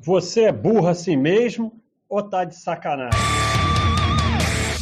Você 0.00 0.44
é 0.44 0.52
burro 0.52 0.86
assim 0.86 1.16
mesmo 1.16 1.72
ou 2.08 2.22
tá 2.22 2.44
de 2.44 2.54
sacanagem? 2.54 3.18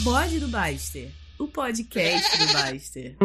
Bode 0.04 0.38
do 0.38 0.46
Baster, 0.46 1.10
o 1.40 1.48
podcast 1.48 2.36
do 2.38 2.52
Baster. 2.52 3.16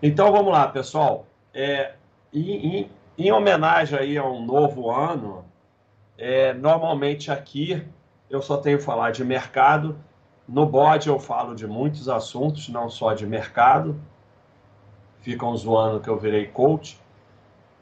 Então 0.00 0.30
vamos 0.30 0.52
lá, 0.52 0.68
pessoal. 0.68 1.26
É, 1.52 1.96
em, 2.32 2.78
em, 2.82 2.90
em, 3.18 3.32
homenagem 3.32 3.98
aí 3.98 4.16
a 4.16 4.24
um 4.24 4.46
novo 4.46 4.92
ano, 4.92 5.44
é, 6.16 6.54
normalmente 6.54 7.32
aqui 7.32 7.84
eu 8.32 8.42
só 8.42 8.56
tenho 8.56 8.80
falar 8.80 9.12
de 9.12 9.24
mercado. 9.24 9.96
No 10.48 10.66
bode 10.66 11.08
eu 11.08 11.18
falo 11.20 11.54
de 11.54 11.66
muitos 11.66 12.08
assuntos, 12.08 12.68
não 12.68 12.88
só 12.88 13.14
de 13.14 13.26
mercado. 13.26 14.00
Ficam 15.20 15.56
zoando 15.56 16.00
que 16.00 16.08
eu 16.08 16.18
virei 16.18 16.46
coach. 16.46 17.00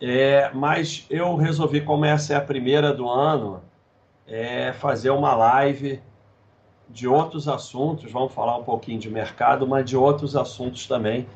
É, 0.01 0.51
mas 0.53 1.07
eu 1.09 1.37
resolvi, 1.37 1.81
como 1.81 2.05
essa 2.05 2.35
é 2.35 2.37
a 2.37 2.41
primeira 2.41 2.93
do 2.93 3.09
ano, 3.09 3.63
é, 4.27 4.73
fazer 4.75 5.11
uma 5.11 5.35
live 5.35 6.03
de 6.89 7.09
outros 7.09 7.49
assuntos. 7.49 8.13
Vamos 8.13 8.35
falar 8.35 8.59
um 8.59 8.65
pouquinho 8.65 8.99
de 8.99 9.09
mercado, 9.09 9.67
mas 9.67 9.89
de 9.89 9.97
outros 9.97 10.37
assuntos 10.37 10.87
também 10.87 11.27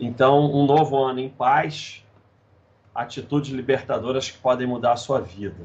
então, 0.00 0.50
um 0.50 0.64
novo 0.64 0.96
ano 0.96 1.20
em 1.20 1.28
paz, 1.28 2.02
atitudes 2.94 3.52
libertadoras 3.52 4.30
que 4.30 4.38
podem 4.38 4.66
mudar 4.66 4.92
a 4.92 4.96
sua 4.96 5.20
vida. 5.20 5.62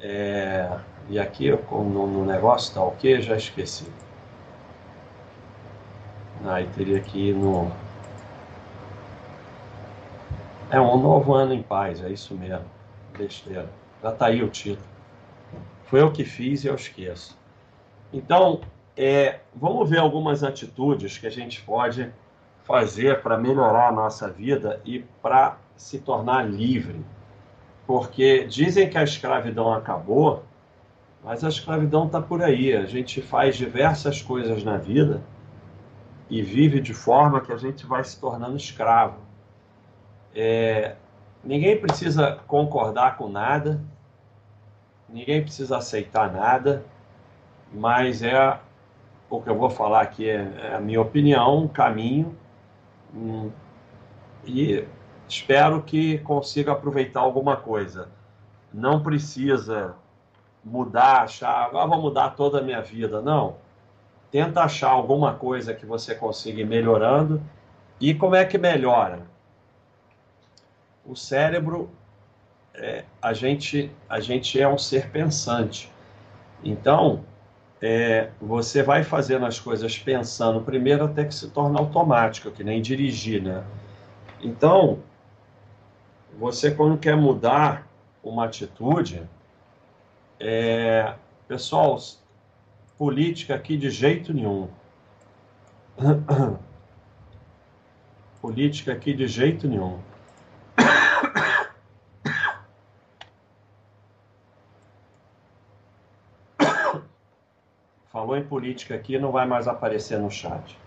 É... 0.00 0.80
E 1.08 1.18
aqui 1.18 1.50
no, 1.50 2.06
no 2.06 2.24
negócio 2.24 2.74
tá 2.74 2.82
ok? 2.82 3.20
Já 3.22 3.36
esqueci. 3.36 3.86
Aí 6.44 6.68
teria 6.74 7.00
que 7.00 7.30
ir 7.30 7.34
no. 7.34 7.70
É 10.70 10.78
um 10.80 11.00
novo 11.00 11.34
ano 11.34 11.54
em 11.54 11.62
paz, 11.62 12.02
é 12.02 12.10
isso 12.10 12.34
mesmo. 12.34 12.64
Besteira. 13.16 13.68
Já 14.02 14.12
tá 14.12 14.26
aí 14.26 14.42
o 14.42 14.48
título. 14.48 14.86
Foi 15.84 16.02
eu 16.02 16.12
que 16.12 16.24
fiz 16.24 16.64
e 16.64 16.66
eu 16.68 16.74
esqueço. 16.74 17.36
Então, 18.12 18.60
é, 18.96 19.40
vamos 19.54 19.88
ver 19.88 19.98
algumas 19.98 20.44
atitudes 20.44 21.16
que 21.16 21.26
a 21.26 21.30
gente 21.30 21.62
pode 21.62 22.12
fazer 22.64 23.22
para 23.22 23.38
melhorar 23.38 23.88
a 23.88 23.92
nossa 23.92 24.28
vida 24.28 24.80
e 24.84 25.00
para 25.22 25.56
se 25.74 25.98
tornar 25.98 26.42
livre. 26.46 27.00
Porque 27.86 28.44
dizem 28.44 28.90
que 28.90 28.98
a 28.98 29.02
escravidão 29.02 29.72
acabou, 29.72 30.44
mas 31.22 31.44
a 31.44 31.48
escravidão 31.48 32.06
está 32.06 32.20
por 32.20 32.42
aí. 32.42 32.74
A 32.74 32.86
gente 32.86 33.20
faz 33.20 33.56
diversas 33.56 34.22
coisas 34.22 34.64
na 34.64 34.76
vida 34.76 35.22
e 36.30 36.42
vive 36.42 36.80
de 36.80 36.94
forma 36.94 37.40
que 37.40 37.52
a 37.52 37.56
gente 37.56 37.86
vai 37.86 38.02
se 38.04 38.20
tornando 38.20 38.56
escravo. 38.56 39.18
É, 40.34 40.96
ninguém 41.42 41.80
precisa 41.80 42.38
concordar 42.46 43.16
com 43.16 43.28
nada, 43.28 43.80
ninguém 45.08 45.42
precisa 45.42 45.78
aceitar 45.78 46.32
nada, 46.32 46.84
mas 47.72 48.22
é 48.22 48.58
o 49.30 49.40
que 49.40 49.50
eu 49.50 49.56
vou 49.56 49.70
falar 49.70 50.02
aqui 50.02 50.28
é, 50.28 50.52
é 50.62 50.74
a 50.74 50.80
minha 50.80 51.00
opinião, 51.00 51.64
um 51.64 51.68
caminho 51.68 52.36
Hum, 53.14 53.50
e 54.44 54.84
espero 55.28 55.82
que 55.82 56.18
consiga 56.18 56.72
aproveitar 56.72 57.20
alguma 57.20 57.56
coisa. 57.56 58.08
Não 58.72 59.02
precisa 59.02 59.94
mudar, 60.64 61.22
achar, 61.22 61.70
ah, 61.74 61.86
vou 61.86 62.00
mudar 62.00 62.30
toda 62.30 62.58
a 62.58 62.62
minha 62.62 62.80
vida. 62.80 63.20
Não. 63.20 63.56
Tenta 64.30 64.62
achar 64.62 64.90
alguma 64.90 65.34
coisa 65.34 65.74
que 65.74 65.86
você 65.86 66.14
consiga 66.14 66.60
ir 66.60 66.66
melhorando. 66.66 67.42
E 68.00 68.14
como 68.14 68.34
é 68.34 68.44
que 68.44 68.58
melhora? 68.58 69.22
O 71.04 71.16
cérebro, 71.16 71.90
é, 72.74 73.04
a, 73.20 73.32
gente, 73.32 73.90
a 74.08 74.20
gente 74.20 74.60
é 74.60 74.68
um 74.68 74.78
ser 74.78 75.10
pensante. 75.10 75.90
Então, 76.62 77.24
é, 77.80 78.30
você 78.40 78.82
vai 78.82 79.02
fazendo 79.02 79.46
as 79.46 79.58
coisas 79.58 79.98
pensando 79.98 80.60
primeiro 80.60 81.04
até 81.04 81.24
que 81.24 81.34
se 81.34 81.48
torna 81.50 81.78
automático, 81.78 82.50
que 82.50 82.62
nem 82.62 82.82
dirigir, 82.82 83.42
né? 83.42 83.64
Então, 84.40 84.98
você 86.38 86.70
quando 86.70 86.98
quer 86.98 87.16
mudar 87.16 87.86
uma 88.22 88.44
atitude, 88.44 89.22
é, 90.40 91.14
pessoal, 91.46 91.98
política 92.96 93.54
aqui 93.54 93.76
de 93.76 93.90
jeito 93.90 94.32
nenhum. 94.32 94.70
política 98.40 98.92
aqui 98.92 99.12
de 99.14 99.26
jeito 99.26 99.66
nenhum. 99.66 99.98
Falou 108.12 108.36
em 108.36 108.44
política 108.44 108.94
aqui, 108.94 109.18
não 109.18 109.32
vai 109.32 109.44
mais 109.46 109.66
aparecer 109.66 110.18
no 110.18 110.30
chat. 110.30 110.78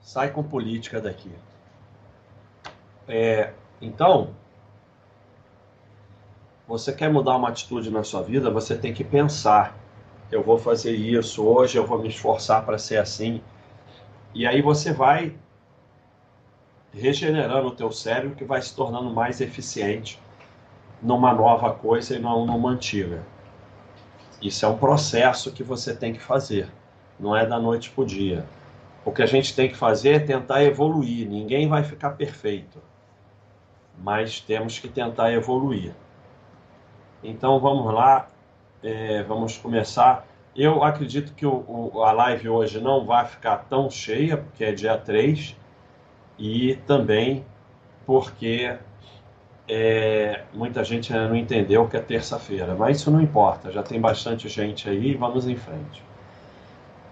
Sai 0.00 0.30
com 0.30 0.42
política 0.42 0.98
daqui. 1.00 1.30
É, 3.06 3.52
então, 3.80 4.34
você 6.68 6.92
quer 6.92 7.10
mudar 7.10 7.34
uma 7.34 7.48
atitude 7.48 7.90
na 7.90 8.04
sua 8.04 8.22
vida, 8.22 8.50
você 8.50 8.76
tem 8.76 8.92
que 8.92 9.02
pensar. 9.02 9.74
Eu 10.30 10.42
vou 10.42 10.58
fazer 10.58 10.92
isso 10.92 11.42
hoje, 11.42 11.78
eu 11.78 11.86
vou 11.86 11.98
me 11.98 12.08
esforçar 12.08 12.62
para 12.66 12.76
ser 12.76 12.98
assim. 12.98 13.40
E 14.34 14.46
aí 14.46 14.60
você 14.60 14.92
vai 14.92 15.34
regenerando 16.92 17.68
o 17.68 17.74
teu 17.74 17.90
cérebro 17.90 18.36
que 18.36 18.44
vai 18.44 18.60
se 18.60 18.76
tornando 18.76 19.08
mais 19.10 19.40
eficiente 19.40 20.20
numa 21.02 21.32
nova 21.32 21.72
coisa 21.72 22.16
e 22.16 22.18
não 22.18 22.44
numa 22.44 22.68
antiga. 22.68 23.24
Isso 24.42 24.66
é 24.66 24.68
um 24.68 24.76
processo 24.76 25.50
que 25.50 25.62
você 25.62 25.96
tem 25.96 26.12
que 26.12 26.20
fazer, 26.20 26.70
não 27.18 27.34
é 27.34 27.46
da 27.46 27.58
noite 27.58 27.90
para 27.90 28.02
o 28.02 28.06
dia. 28.06 28.44
O 29.06 29.10
que 29.10 29.22
a 29.22 29.26
gente 29.26 29.56
tem 29.56 29.70
que 29.70 29.76
fazer 29.76 30.10
é 30.10 30.18
tentar 30.18 30.62
evoluir. 30.62 31.26
Ninguém 31.26 31.66
vai 31.66 31.82
ficar 31.82 32.10
perfeito, 32.10 32.78
mas 33.98 34.38
temos 34.38 34.78
que 34.78 34.88
tentar 34.88 35.32
evoluir. 35.32 35.94
Então 37.22 37.58
vamos 37.58 37.92
lá, 37.92 38.28
é, 38.82 39.22
vamos 39.24 39.56
começar. 39.56 40.26
Eu 40.54 40.82
acredito 40.82 41.34
que 41.34 41.46
o, 41.46 41.64
o, 41.92 42.02
a 42.02 42.12
live 42.12 42.48
hoje 42.48 42.80
não 42.80 43.04
vai 43.04 43.26
ficar 43.26 43.56
tão 43.68 43.90
cheia, 43.90 44.36
porque 44.36 44.64
é 44.64 44.72
dia 44.72 44.96
3, 44.96 45.56
e 46.38 46.76
também 46.86 47.44
porque 48.06 48.76
é, 49.68 50.44
muita 50.54 50.82
gente 50.82 51.12
não 51.12 51.36
entendeu 51.36 51.86
que 51.86 51.96
é 51.96 52.00
terça-feira, 52.00 52.74
mas 52.74 52.98
isso 52.98 53.10
não 53.10 53.20
importa, 53.20 53.70
já 53.70 53.82
tem 53.82 54.00
bastante 54.00 54.48
gente 54.48 54.88
aí, 54.88 55.14
vamos 55.14 55.46
em 55.46 55.56
frente. 55.56 56.02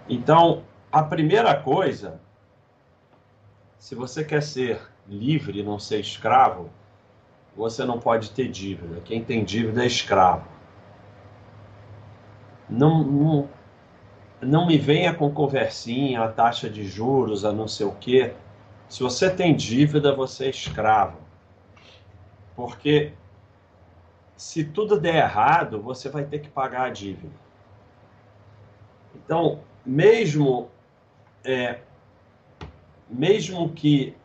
Então, 0.09 0.63
a 0.91 1.03
primeira 1.03 1.55
coisa, 1.55 2.19
se 3.77 3.93
você 3.93 4.23
quer 4.23 4.41
ser 4.41 4.81
livre 5.07 5.61
não 5.61 5.77
ser 5.77 5.99
escravo, 5.99 6.69
você 7.57 7.83
não 7.83 7.99
pode 7.99 8.29
ter 8.31 8.47
dívida. 8.47 9.01
Quem 9.01 9.23
tem 9.23 9.43
dívida 9.43 9.83
é 9.83 9.87
escravo. 9.87 10.47
Não, 12.69 13.03
não, 13.03 13.49
não 14.39 14.67
me 14.67 14.77
venha 14.77 15.13
com 15.13 15.31
conversinha, 15.31 16.23
a 16.23 16.31
taxa 16.31 16.69
de 16.69 16.85
juros, 16.85 17.43
a 17.43 17.51
não 17.51 17.67
sei 17.67 17.87
o 17.87 17.93
quê. 17.93 18.33
Se 18.87 19.01
você 19.01 19.29
tem 19.29 19.55
dívida, 19.55 20.15
você 20.15 20.45
é 20.45 20.49
escravo. 20.49 21.17
Porque 22.55 23.13
se 24.35 24.63
tudo 24.63 24.99
der 24.99 25.15
errado, 25.15 25.81
você 25.81 26.09
vai 26.09 26.25
ter 26.25 26.39
que 26.39 26.49
pagar 26.49 26.83
a 26.83 26.89
dívida. 26.89 27.33
Então, 29.15 29.61
mesmo 29.83 30.69
é, 31.43 31.79
mesmo 33.09 33.69
que 33.69 34.15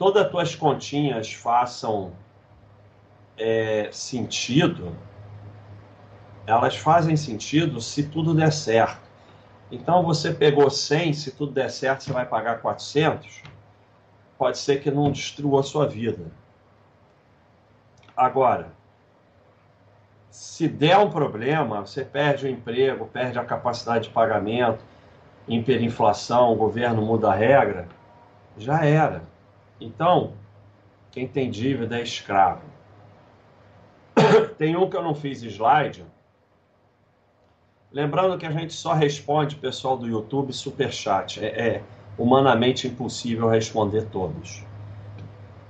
todas 0.00 0.24
as 0.24 0.30
tuas 0.30 0.54
continhas 0.56 1.30
façam 1.30 2.12
é, 3.36 3.90
sentido, 3.92 4.96
elas 6.46 6.74
fazem 6.74 7.18
sentido 7.18 7.82
se 7.82 8.04
tudo 8.04 8.32
der 8.32 8.50
certo. 8.50 9.10
Então, 9.70 10.02
você 10.02 10.32
pegou 10.32 10.70
100, 10.70 11.12
se 11.12 11.32
tudo 11.32 11.52
der 11.52 11.70
certo, 11.70 12.04
você 12.04 12.14
vai 12.14 12.24
pagar 12.24 12.62
400, 12.62 13.42
pode 14.38 14.56
ser 14.56 14.80
que 14.80 14.90
não 14.90 15.12
destrua 15.12 15.60
a 15.60 15.62
sua 15.62 15.86
vida. 15.86 16.32
Agora, 18.16 18.72
se 20.30 20.66
der 20.66 20.96
um 20.96 21.10
problema, 21.10 21.82
você 21.82 22.06
perde 22.06 22.46
o 22.46 22.48
emprego, 22.48 23.04
perde 23.04 23.38
a 23.38 23.44
capacidade 23.44 24.08
de 24.08 24.14
pagamento, 24.14 24.82
hiperinflação, 25.46 26.54
o 26.54 26.56
governo 26.56 27.02
muda 27.02 27.30
a 27.30 27.34
regra, 27.34 27.86
já 28.56 28.82
era. 28.82 29.29
Então, 29.80 30.34
quem 31.10 31.26
tem 31.26 31.50
dívida 31.50 31.98
é 31.98 32.02
escravo. 32.02 32.62
tem 34.58 34.76
um 34.76 34.88
que 34.88 34.96
eu 34.96 35.02
não 35.02 35.14
fiz 35.14 35.42
slide. 35.42 36.04
Lembrando 37.90 38.38
que 38.38 38.46
a 38.46 38.50
gente 38.50 38.72
só 38.72 38.92
responde, 38.92 39.56
pessoal 39.56 39.96
do 39.96 40.06
YouTube, 40.06 40.52
superchat. 40.52 41.44
É, 41.44 41.46
é 41.46 41.82
humanamente 42.16 42.86
impossível 42.86 43.48
responder 43.48 44.06
todos. 44.10 44.62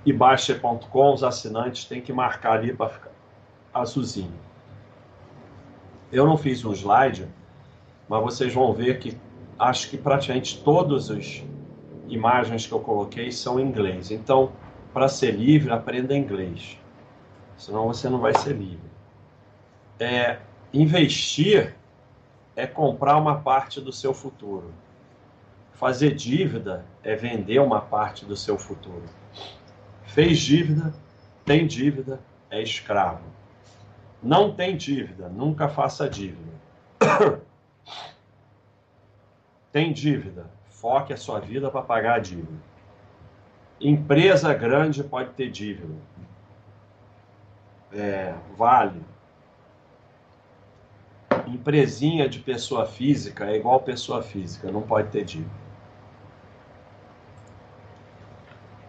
E 0.05 0.13
Baixa.com, 0.13 1.15
os 1.15 1.23
assinantes 1.23 1.85
têm 1.85 2.01
que 2.01 2.13
marcar 2.13 2.55
ali 2.55 2.75
para 2.75 2.89
ficar 2.89 3.11
azulzinho. 3.73 4.35
Eu 6.11 6.27
não 6.27 6.37
fiz 6.37 6.65
um 6.65 6.73
slide, 6.73 7.29
mas 8.09 8.23
vocês 8.23 8.53
vão 8.53 8.73
ver 8.73 8.99
que 8.99 9.17
acho 9.59 9.89
que 9.89 9.97
praticamente 9.97 10.63
todas 10.65 11.11
as 11.11 11.45
imagens 12.11 12.67
que 12.67 12.73
eu 12.73 12.81
coloquei 12.81 13.33
são 13.33 13.59
em 13.59 13.65
inglês. 13.65 14.11
Então, 14.11 14.53
para 14.93 15.09
ser 15.09 15.33
livre, 15.33 15.73
aprenda 15.73 16.17
inglês. 16.17 16.79
Senão 17.57 17.87
você 17.87 18.09
não 18.09 18.19
vai 18.19 18.35
ser 18.35 18.53
livre. 18.53 18.91
É, 19.99 20.39
investir 20.73 21.75
é 22.57 22.67
comprar 22.67 23.17
uma 23.17 23.41
parte 23.41 23.81
do 23.81 23.93
seu 23.93 24.13
futuro. 24.13 24.73
Fazer 25.73 26.15
dívida 26.15 26.85
é 27.03 27.15
vender 27.15 27.59
uma 27.59 27.81
parte 27.81 28.25
do 28.25 28.37
seu 28.37 28.59
futuro. 28.59 29.05
Fez 30.05 30.39
dívida, 30.39 30.93
tem 31.45 31.67
dívida, 31.67 32.21
é 32.51 32.63
escravo. 32.63 33.25
Não 34.23 34.53
tem 34.53 34.77
dívida, 34.77 35.29
nunca 35.29 35.69
faça 35.69 36.09
dívida. 36.09 36.51
tem 39.73 39.93
dívida, 39.93 40.51
foque 40.81 41.13
a 41.13 41.17
sua 41.17 41.39
vida 41.39 41.71
para 41.71 41.83
pagar 41.83 42.17
a 42.17 42.19
dívida. 42.19 42.59
Empresa 43.81 44.53
grande 44.55 45.05
pode 45.05 45.31
ter 45.31 45.51
dívida. 45.51 45.95
É, 47.93 48.35
vale. 48.57 49.03
Empresinha 51.47 52.29
de 52.29 52.39
pessoa 52.39 52.87
física 52.87 53.47
é 53.47 53.57
igual 53.57 53.81
pessoa 53.81 54.23
física, 54.23 54.71
não 54.71 54.83
pode 54.83 55.09
ter 55.09 55.25
dívida. 55.25 55.51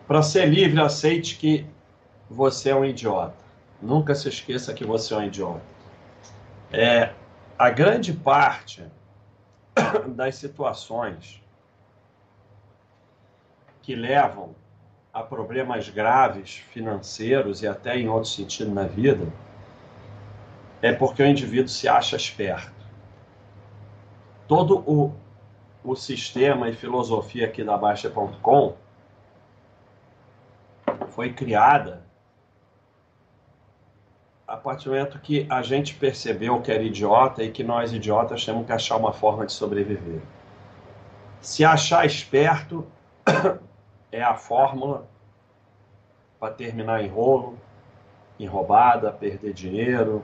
Para 0.08 0.22
ser 0.22 0.46
livre, 0.46 0.80
aceite 0.80 1.38
que 1.38 1.66
você 2.30 2.70
é 2.70 2.76
um 2.76 2.86
idiota. 2.86 3.36
Nunca 3.82 4.14
se 4.14 4.30
esqueça 4.30 4.74
que 4.74 4.86
você 4.86 5.14
é 5.14 5.18
um 5.18 5.24
idiota. 5.24 5.62
É, 6.72 7.14
a 7.58 7.70
grande 7.70 8.14
parte 8.14 8.86
das 10.16 10.36
situações 10.36 11.41
que 13.82 13.96
levam 13.96 14.56
a 15.14 15.22
problemas 15.22 15.90
graves 15.90 16.56
financeiros 16.72 17.62
e 17.62 17.68
até 17.68 17.98
em 17.98 18.08
outro 18.08 18.30
sentido 18.30 18.72
na 18.72 18.84
vida 18.84 19.28
é 20.82 20.94
porque 20.94 21.22
o 21.22 21.26
indivíduo 21.26 21.70
se 21.70 21.88
acha 21.88 22.16
esperto. 22.16 22.72
Todo 24.48 24.80
o, 24.80 25.14
o 25.84 25.96
sistema 25.96 26.70
e 26.70 26.74
filosofia 26.74 27.46
aqui 27.46 27.64
da 27.64 27.78
Baixa.com 27.78 28.76
foi 31.10 31.34
criada 31.34 32.02
a 34.48 34.58
partir 34.58 34.86
do 34.86 34.92
momento 34.92 35.20
que 35.20 35.48
a 35.50 35.62
gente 35.62 35.94
percebeu 35.94 36.62
que 36.62 36.72
era 36.72 36.84
idiota 36.84 37.44
e 37.44 37.52
que 37.52 37.64
nós 37.64 37.94
idiotas 37.94 38.44
temos 38.44 38.66
que 38.66 38.72
achar 38.74 38.98
uma 38.98 39.14
forma 39.14 39.46
de 39.46 39.54
sobreviver. 39.54 40.22
Se 41.40 41.64
achar 41.64 42.06
esperto 42.06 42.86
é 44.12 44.22
a 44.22 44.36
fórmula 44.36 45.08
para 46.40 46.54
terminar 46.54 47.04
em 47.04 47.08
rolo, 47.08 47.58
em 48.40 48.46
roubada, 48.46 49.12
perder 49.12 49.54
dinheiro, 49.54 50.24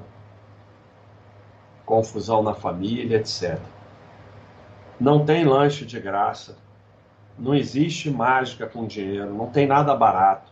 confusão 1.85 2.43
na 2.43 2.53
família, 2.53 3.17
etc. 3.17 3.59
Não 4.99 5.23
tem 5.23 5.45
lanche 5.45 5.85
de 5.85 5.99
graça, 5.99 6.57
não 7.37 7.53
existe 7.53 8.09
mágica 8.09 8.67
com 8.67 8.87
dinheiro, 8.87 9.33
não 9.33 9.49
tem 9.51 9.67
nada 9.67 9.95
barato. 9.95 10.51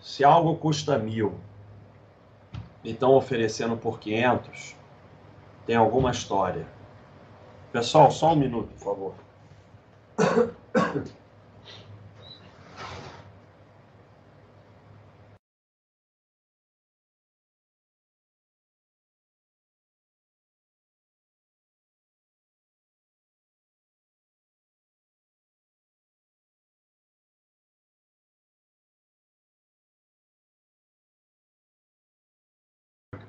Se 0.00 0.24
algo 0.24 0.56
custa 0.56 0.98
mil 0.98 1.34
e 2.82 2.90
estão 2.90 3.14
oferecendo 3.14 3.76
por 3.76 3.98
500, 3.98 4.76
tem 5.64 5.76
alguma 5.76 6.10
história. 6.10 6.66
Pessoal, 7.72 8.10
só 8.10 8.32
um 8.32 8.36
minuto, 8.36 8.68
por 8.78 8.84
favor. 8.84 9.14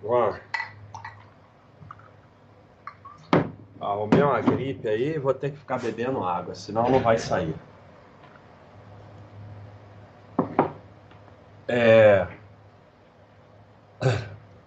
Ó. 0.06 0.36
Arrumei 3.82 4.22
uma 4.22 4.40
gripe 4.40 4.88
aí, 4.88 5.18
vou 5.18 5.34
ter 5.34 5.52
que 5.52 5.58
ficar 5.58 5.80
bebendo 5.80 6.24
água, 6.24 6.54
senão 6.56 6.90
não 6.90 7.00
vai 7.00 7.18
sair. 7.18 7.56
É... 11.68 12.28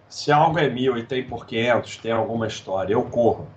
Se 0.07 0.31
algo 0.31 0.59
é 0.59 0.69
mil 0.69 0.97
e 0.97 1.03
tem 1.03 1.23
por 1.23 1.45
500, 1.45 1.97
tem 1.97 2.11
alguma 2.11 2.47
história, 2.47 2.93
eu 2.93 3.03
corro. 3.03 3.47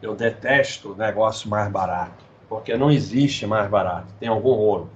Eu 0.00 0.14
detesto 0.14 0.92
o 0.92 0.96
negócio 0.96 1.48
mais 1.48 1.70
barato, 1.70 2.24
porque 2.48 2.76
não 2.76 2.90
existe 2.90 3.46
mais 3.46 3.68
barato, 3.68 4.12
tem 4.20 4.28
algum 4.28 4.52
rolo. 4.52 4.90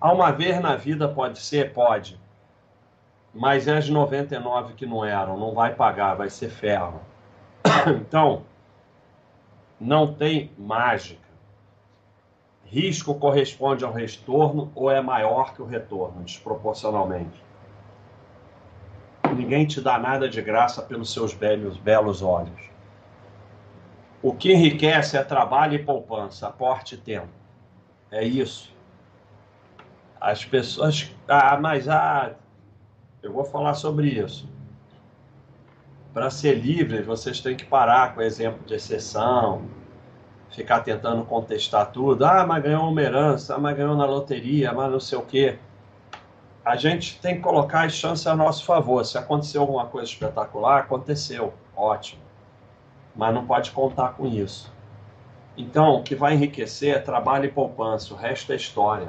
Há 0.00 0.12
uma 0.12 0.30
vez 0.30 0.60
na 0.60 0.76
vida 0.76 1.08
pode 1.08 1.40
ser? 1.40 1.72
Pode 1.72 2.18
mas 3.38 3.68
é 3.68 3.76
as 3.76 3.88
99 3.88 4.74
que 4.74 4.84
não 4.84 5.04
eram, 5.04 5.38
não 5.38 5.54
vai 5.54 5.72
pagar, 5.72 6.14
vai 6.14 6.28
ser 6.28 6.50
ferro. 6.50 7.00
Então, 7.86 8.42
não 9.80 10.12
tem 10.12 10.50
mágica. 10.58 11.28
Risco 12.64 13.14
corresponde 13.14 13.84
ao 13.84 13.92
retorno 13.92 14.72
ou 14.74 14.90
é 14.90 15.00
maior 15.00 15.54
que 15.54 15.62
o 15.62 15.64
retorno, 15.64 16.24
desproporcionalmente. 16.24 17.40
Ninguém 19.36 19.66
te 19.66 19.80
dá 19.80 19.98
nada 19.98 20.28
de 20.28 20.42
graça 20.42 20.82
pelos 20.82 21.12
seus 21.12 21.32
belos, 21.32 21.78
belos 21.78 22.22
olhos. 22.22 22.68
O 24.20 24.34
que 24.34 24.52
enriquece 24.52 25.16
é 25.16 25.22
trabalho 25.22 25.74
e 25.74 25.84
poupança, 25.84 26.48
aporte 26.48 26.96
e 26.96 26.98
tempo. 26.98 27.28
É 28.10 28.24
isso. 28.24 28.74
As 30.20 30.44
pessoas. 30.44 31.14
Ah, 31.28 31.56
mas 31.60 31.88
ah, 31.88 32.34
eu 33.28 33.32
vou 33.32 33.44
falar 33.44 33.74
sobre 33.74 34.08
isso. 34.08 34.48
Para 36.14 36.30
ser 36.30 36.54
livre, 36.54 37.02
vocês 37.02 37.40
têm 37.40 37.54
que 37.54 37.64
parar 37.64 38.14
com 38.14 38.20
o 38.20 38.22
exemplo 38.22 38.64
de 38.66 38.74
exceção, 38.74 39.62
ficar 40.50 40.80
tentando 40.80 41.24
contestar 41.24 41.92
tudo. 41.92 42.24
Ah, 42.24 42.46
mas 42.46 42.62
ganhou 42.62 42.88
uma 42.88 43.02
herança, 43.02 43.54
ah, 43.54 43.58
mas 43.58 43.76
ganhou 43.76 43.94
na 43.94 44.06
loteria, 44.06 44.72
mas 44.72 44.90
não 44.90 44.98
sei 44.98 45.18
o 45.18 45.22
quê. 45.22 45.58
A 46.64 46.74
gente 46.74 47.20
tem 47.20 47.36
que 47.36 47.42
colocar 47.42 47.84
as 47.84 47.92
chances 47.92 48.26
a 48.26 48.34
nosso 48.34 48.64
favor. 48.64 49.04
Se 49.04 49.18
aconteceu 49.18 49.60
alguma 49.60 49.86
coisa 49.86 50.10
espetacular, 50.10 50.80
aconteceu, 50.80 51.52
ótimo. 51.76 52.22
Mas 53.14 53.34
não 53.34 53.46
pode 53.46 53.70
contar 53.72 54.14
com 54.14 54.26
isso. 54.26 54.72
Então, 55.56 55.96
o 55.96 56.02
que 56.02 56.14
vai 56.14 56.34
enriquecer 56.34 56.96
é 56.96 56.98
trabalho 56.98 57.44
e 57.44 57.50
poupança, 57.50 58.14
o 58.14 58.16
resto 58.16 58.52
é 58.52 58.56
história. 58.56 59.08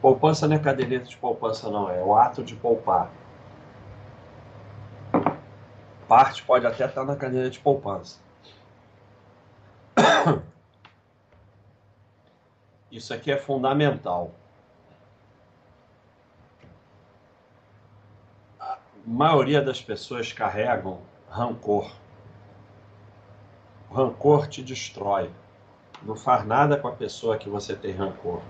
Poupança 0.00 0.48
não 0.48 0.56
é 0.56 0.58
caderneta 0.58 1.04
de 1.04 1.16
poupança, 1.16 1.70
não, 1.70 1.88
é 1.88 2.02
o 2.02 2.14
ato 2.14 2.42
de 2.42 2.56
poupar 2.56 3.10
parte 6.12 6.42
pode 6.42 6.66
até 6.66 6.84
estar 6.84 7.06
na 7.06 7.16
cadeira 7.16 7.48
de 7.48 7.58
poupança. 7.58 8.20
Isso 12.92 13.14
aqui 13.14 13.32
é 13.32 13.38
fundamental. 13.38 14.30
A 18.60 18.76
maioria 19.06 19.62
das 19.62 19.80
pessoas 19.80 20.30
carregam 20.34 21.00
rancor. 21.30 21.90
O 23.88 23.94
rancor 23.94 24.46
te 24.48 24.62
destrói. 24.62 25.30
Não 26.02 26.14
faz 26.14 26.44
nada 26.44 26.76
com 26.76 26.88
a 26.88 26.92
pessoa 26.92 27.38
que 27.38 27.48
você 27.48 27.74
tem 27.74 27.92
rancor. 27.92 28.42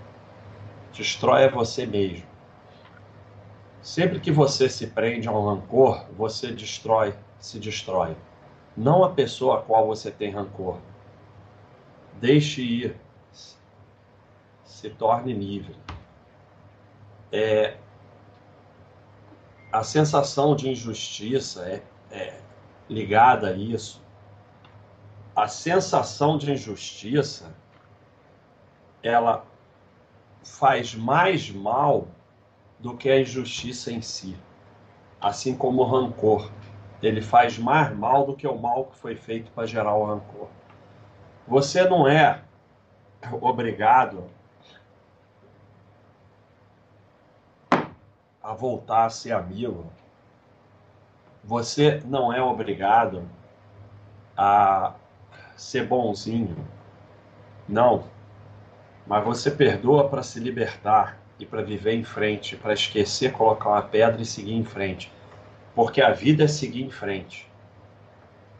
Destrói 0.91 1.43
é 1.43 1.49
você 1.49 1.85
mesmo. 1.85 2.27
Sempre 3.81 4.19
que 4.19 4.33
você 4.33 4.67
se 4.67 4.87
prende 4.87 5.29
a 5.29 5.31
um 5.31 5.45
rancor, 5.45 6.05
você 6.11 6.51
destrói 6.51 7.15
se 7.43 7.59
destrói. 7.59 8.15
Não 8.75 9.03
a 9.03 9.09
pessoa 9.09 9.59
a 9.59 9.61
qual 9.61 9.85
você 9.85 10.09
tem 10.09 10.31
rancor. 10.31 10.79
Deixe 12.13 12.61
ir. 12.61 12.97
Se 14.63 14.89
torne 14.89 15.33
livre. 15.33 15.75
É... 17.33 17.77
a 19.71 19.83
sensação 19.83 20.55
de 20.55 20.69
injustiça 20.69 21.67
é, 21.67 21.83
é 22.11 22.39
ligada 22.89 23.49
a 23.49 23.53
isso. 23.53 24.01
A 25.35 25.47
sensação 25.49 26.37
de 26.37 26.49
injustiça 26.49 27.53
ela 29.01 29.45
faz 30.43 30.95
mais 30.95 31.49
mal 31.49 32.07
do 32.79 32.95
que 32.95 33.09
a 33.09 33.19
injustiça 33.19 33.91
em 33.91 34.01
si. 34.01 34.37
Assim 35.19 35.55
como 35.55 35.81
o 35.81 35.85
rancor, 35.85 36.49
ele 37.07 37.21
faz 37.21 37.57
mais 37.57 37.95
mal 37.95 38.25
do 38.25 38.35
que 38.35 38.47
o 38.47 38.57
mal 38.57 38.85
que 38.85 38.97
foi 38.97 39.15
feito 39.15 39.51
para 39.51 39.67
gerar 39.67 39.93
o 39.95 40.05
rancor. 40.05 40.47
Você 41.47 41.83
não 41.83 42.07
é 42.07 42.41
obrigado 43.41 44.23
a 48.41 48.53
voltar 48.53 49.05
a 49.05 49.09
ser 49.09 49.33
amigo. 49.33 49.85
Você 51.43 52.01
não 52.05 52.31
é 52.31 52.41
obrigado 52.41 53.27
a 54.35 54.95
ser 55.57 55.85
bonzinho. 55.85 56.55
Não. 57.67 58.05
Mas 59.05 59.23
você 59.23 59.51
perdoa 59.51 60.09
para 60.09 60.23
se 60.23 60.39
libertar 60.39 61.19
e 61.37 61.45
para 61.45 61.61
viver 61.61 61.93
em 61.93 62.03
frente, 62.03 62.55
para 62.55 62.73
esquecer, 62.73 63.33
colocar 63.33 63.69
uma 63.69 63.81
pedra 63.81 64.21
e 64.21 64.25
seguir 64.25 64.53
em 64.53 64.63
frente. 64.63 65.11
Porque 65.75 66.01
a 66.01 66.11
vida 66.11 66.43
é 66.43 66.47
seguir 66.47 66.83
em 66.83 66.89
frente. 66.89 67.49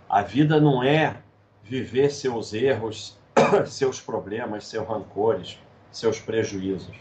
A 0.10 0.22
vida 0.22 0.60
não 0.60 0.84
é 0.84 1.18
viver 1.64 2.10
seus 2.10 2.54
erros, 2.54 3.18
seus 3.66 4.02
problemas, 4.02 4.68
seus 4.68 4.88
rancores, 4.88 5.60
seus 5.92 6.20
prejuízos. 6.20 6.96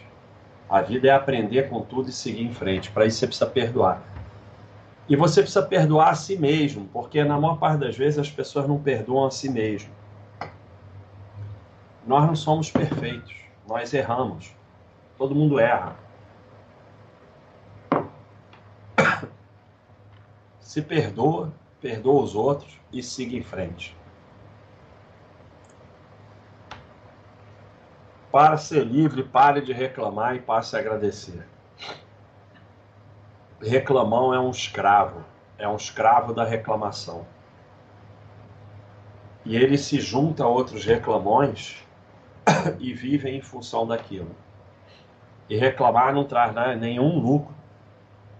A 0.69 0.81
vida 0.81 1.07
é 1.07 1.11
aprender 1.11 1.69
com 1.69 1.81
tudo 1.81 2.09
e 2.09 2.11
seguir 2.11 2.43
em 2.43 2.53
frente. 2.53 2.91
Para 2.91 3.05
isso 3.05 3.19
você 3.19 3.27
precisa 3.27 3.45
perdoar. 3.45 4.01
E 5.07 5.15
você 5.15 5.41
precisa 5.41 5.61
perdoar 5.63 6.09
a 6.09 6.15
si 6.15 6.37
mesmo, 6.37 6.87
porque 6.93 7.23
na 7.23 7.39
maior 7.39 7.57
parte 7.57 7.79
das 7.79 7.97
vezes 7.97 8.19
as 8.19 8.31
pessoas 8.31 8.67
não 8.67 8.79
perdoam 8.79 9.25
a 9.25 9.31
si 9.31 9.49
mesmo. 9.49 9.91
Nós 12.07 12.25
não 12.25 12.35
somos 12.35 12.71
perfeitos, 12.71 13.33
nós 13.67 13.93
erramos. 13.93 14.55
Todo 15.17 15.35
mundo 15.35 15.59
erra. 15.59 15.95
Se 20.73 20.81
perdoa, 20.81 21.53
perdoa 21.79 22.23
os 22.23 22.33
outros 22.33 22.79
e 22.91 23.03
siga 23.03 23.37
em 23.37 23.43
frente. 23.43 23.95
Para 28.31 28.57
ser 28.57 28.83
livre, 28.83 29.21
pare 29.21 29.61
de 29.61 29.71
reclamar 29.71 30.35
e 30.35 30.39
passe 30.39 30.75
a 30.75 30.79
agradecer. 30.79 31.45
Reclamão 33.61 34.33
é 34.33 34.39
um 34.39 34.49
escravo, 34.49 35.23
é 35.59 35.69
um 35.69 35.75
escravo 35.75 36.33
da 36.33 36.43
reclamação. 36.43 37.23
E 39.45 39.55
ele 39.55 39.77
se 39.77 40.01
junta 40.01 40.43
a 40.43 40.47
outros 40.47 40.83
reclamões 40.85 41.85
e 42.79 42.91
vive 42.95 43.29
em 43.29 43.43
função 43.43 43.85
daquilo. 43.85 44.35
E 45.47 45.55
reclamar 45.55 46.15
não 46.15 46.25
traz 46.25 46.51
nenhum 46.79 47.19
lucro, 47.19 47.53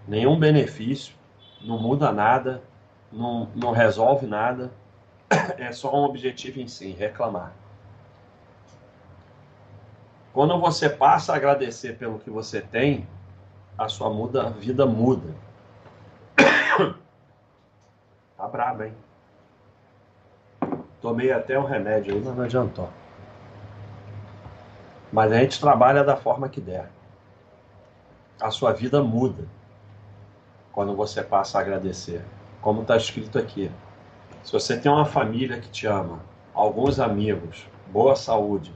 nenhum 0.07 0.39
benefício, 0.39 1.13
não 1.63 1.79
muda 1.79 2.11
nada, 2.11 2.61
não, 3.11 3.47
não 3.55 3.71
resolve 3.71 4.27
nada, 4.27 4.71
é 5.57 5.71
só 5.71 5.95
um 5.95 6.03
objetivo 6.03 6.59
em 6.59 6.67
si, 6.67 6.91
reclamar. 6.91 7.53
Quando 10.33 10.59
você 10.59 10.89
passa 10.89 11.33
a 11.33 11.35
agradecer 11.35 11.97
pelo 11.97 12.19
que 12.19 12.29
você 12.29 12.59
tem, 12.59 13.07
a 13.77 13.87
sua 13.87 14.09
muda, 14.09 14.49
vida 14.51 14.85
muda. 14.85 15.33
Tá 18.35 18.47
brabo, 18.49 18.83
hein? 18.83 18.93
Tomei 20.99 21.31
até 21.31 21.57
o 21.57 21.63
remédio 21.63 22.13
aí, 22.13 22.19
mas 22.19 22.35
não 22.35 22.43
adiantou. 22.43 22.89
Mas 25.13 25.31
a 25.31 25.37
gente 25.37 25.61
trabalha 25.61 26.03
da 26.03 26.17
forma 26.17 26.49
que 26.49 26.59
der. 26.59 26.91
A 28.41 28.51
sua 28.51 28.73
vida 28.73 29.01
muda 29.01 29.47
quando 30.73 30.95
você 30.95 31.23
passa 31.23 31.57
a 31.57 31.61
agradecer. 31.61 32.21
Como 32.59 32.81
está 32.81 32.97
escrito 32.97 33.37
aqui. 33.37 33.71
Se 34.43 34.51
você 34.51 34.77
tem 34.77 34.91
uma 34.91 35.05
família 35.05 35.59
que 35.59 35.69
te 35.69 35.87
ama, 35.87 36.19
alguns 36.53 36.99
amigos, 36.99 37.65
boa 37.87 38.15
saúde, 38.15 38.73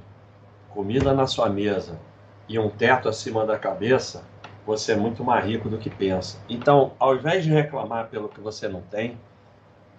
comida 0.70 1.13
na 1.13 1.27
sua 1.27 1.50
mesa 1.50 2.00
e 2.48 2.58
um 2.58 2.70
teto 2.70 3.10
acima 3.10 3.46
da 3.46 3.58
cabeça, 3.58 4.24
você 4.66 4.94
é 4.94 4.96
muito 4.96 5.24
mais 5.24 5.44
rico 5.46 5.68
do 5.68 5.77
que 5.77 5.89
pensa. 5.89 6.38
Então, 6.48 6.94
ao 7.00 7.16
invés 7.16 7.44
de 7.44 7.51
reclamar 7.51 8.08
pelo 8.08 8.30
que 8.30 8.39
você 8.39 8.68
não 8.68 8.82
tem, 8.82 9.18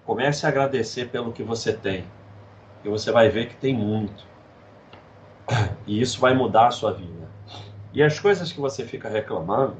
comece 0.06 0.46
a 0.46 0.48
agradecer 0.48 1.08
pelo 1.08 1.32
que 1.32 1.42
você 1.42 1.72
tem. 1.72 2.04
E 2.84 2.88
você 2.88 3.10
vai 3.10 3.28
ver 3.28 3.48
que 3.48 3.56
tem 3.56 3.74
muito. 3.74 4.24
E 5.86 6.00
isso 6.00 6.20
vai 6.20 6.34
mudar 6.34 6.68
a 6.68 6.70
sua 6.70 6.92
vida. 6.92 7.28
E 7.92 8.02
as 8.02 8.20
coisas 8.20 8.52
que 8.52 8.60
você 8.60 8.84
fica 8.84 9.08
reclamando, 9.08 9.76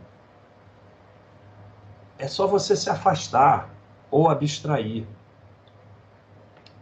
é 2.18 2.26
só 2.26 2.46
você 2.46 2.74
se 2.74 2.90
afastar 2.90 3.70
ou 4.10 4.28
abstrair. 4.28 5.06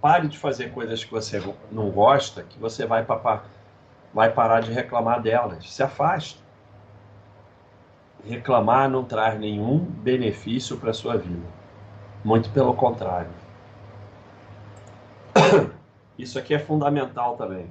Pare 0.01 0.29
de 0.29 0.39
fazer 0.39 0.73
coisas 0.73 1.05
que 1.05 1.11
você 1.11 1.43
não 1.71 1.91
gosta, 1.91 2.43
que 2.43 2.59
você 2.59 2.87
vai 2.87 3.05
vai 4.15 4.33
parar 4.33 4.61
de 4.61 4.73
reclamar 4.73 5.21
delas. 5.21 5.71
Se 5.71 5.83
afasta. 5.83 6.41
Reclamar 8.25 8.89
não 8.89 9.05
traz 9.05 9.39
nenhum 9.39 9.79
benefício 9.79 10.79
para 10.79 10.91
a 10.91 10.95
sua 10.95 11.17
vida. 11.17 11.47
Muito 12.25 12.51
pelo 12.51 12.75
contrário. 12.75 13.31
Isso 16.19 16.39
aqui 16.39 16.55
é 16.55 16.59
fundamental 16.59 17.37
também. 17.37 17.71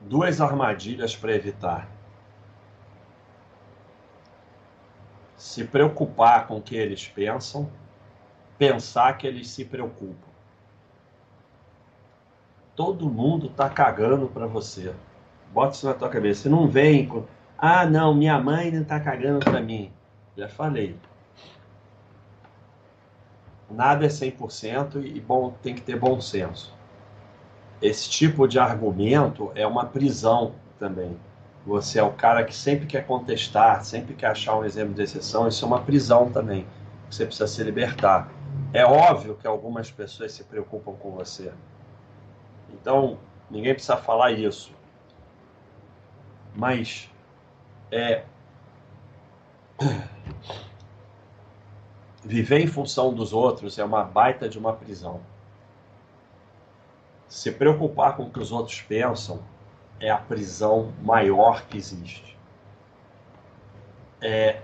Duas 0.00 0.40
armadilhas 0.40 1.16
para 1.16 1.32
evitar. 1.32 1.95
Se 5.56 5.64
preocupar 5.64 6.46
com 6.46 6.58
o 6.58 6.62
que 6.62 6.76
eles 6.76 7.08
pensam, 7.08 7.70
pensar 8.58 9.16
que 9.18 9.26
eles 9.26 9.48
se 9.50 9.64
preocupam 9.64 10.26
todo 12.76 13.08
mundo 13.08 13.48
tá 13.48 13.68
cagando 13.70 14.28
para 14.28 14.46
você. 14.46 14.94
Bota 15.52 15.74
isso 15.74 15.86
na 15.86 15.94
tua 15.94 16.10
cabeça. 16.10 16.42
Você 16.42 16.48
não 16.50 16.68
vem 16.68 17.06
com, 17.06 17.24
ah, 17.56 17.86
não, 17.86 18.14
minha 18.14 18.38
mãe 18.38 18.70
não 18.70 18.84
tá 18.84 19.00
cagando 19.00 19.40
para 19.40 19.60
mim. 19.60 19.90
Já 20.36 20.46
falei. 20.46 20.94
Nada 23.68 24.04
é 24.04 24.08
100% 24.08 25.02
e 25.04 25.18
bom, 25.18 25.54
tem 25.62 25.74
que 25.74 25.80
ter 25.80 25.98
bom 25.98 26.20
senso. 26.20 26.76
Esse 27.80 28.08
tipo 28.08 28.46
de 28.46 28.58
argumento 28.58 29.50
é 29.54 29.66
uma 29.66 29.86
prisão 29.86 30.52
também. 30.78 31.16
Você 31.66 31.98
é 31.98 32.02
o 32.02 32.12
cara 32.12 32.44
que 32.44 32.54
sempre 32.54 32.86
quer 32.86 33.04
contestar, 33.04 33.84
sempre 33.84 34.14
quer 34.14 34.28
achar 34.28 34.56
um 34.56 34.64
exemplo 34.64 34.94
de 34.94 35.02
exceção. 35.02 35.48
Isso 35.48 35.64
é 35.64 35.66
uma 35.68 35.82
prisão 35.82 36.30
também. 36.30 36.64
Você 37.10 37.26
precisa 37.26 37.48
se 37.48 37.60
libertar. 37.64 38.30
É 38.72 38.86
óbvio 38.86 39.34
que 39.34 39.48
algumas 39.48 39.90
pessoas 39.90 40.30
se 40.30 40.44
preocupam 40.44 40.92
com 40.92 41.10
você. 41.10 41.52
Então, 42.72 43.18
ninguém 43.50 43.74
precisa 43.74 43.96
falar 43.96 44.30
isso. 44.30 44.72
Mas 46.54 47.10
é 47.90 48.22
viver 52.24 52.60
em 52.60 52.68
função 52.68 53.12
dos 53.12 53.32
outros 53.32 53.76
é 53.76 53.84
uma 53.84 54.04
baita 54.04 54.48
de 54.48 54.56
uma 54.56 54.72
prisão. 54.72 55.20
Se 57.26 57.50
preocupar 57.50 58.16
com 58.16 58.22
o 58.22 58.30
que 58.30 58.38
os 58.38 58.52
outros 58.52 58.80
pensam 58.82 59.42
é 60.00 60.10
a 60.10 60.18
prisão 60.18 60.92
maior 61.02 61.66
que 61.66 61.76
existe. 61.76 62.36
É 64.20 64.62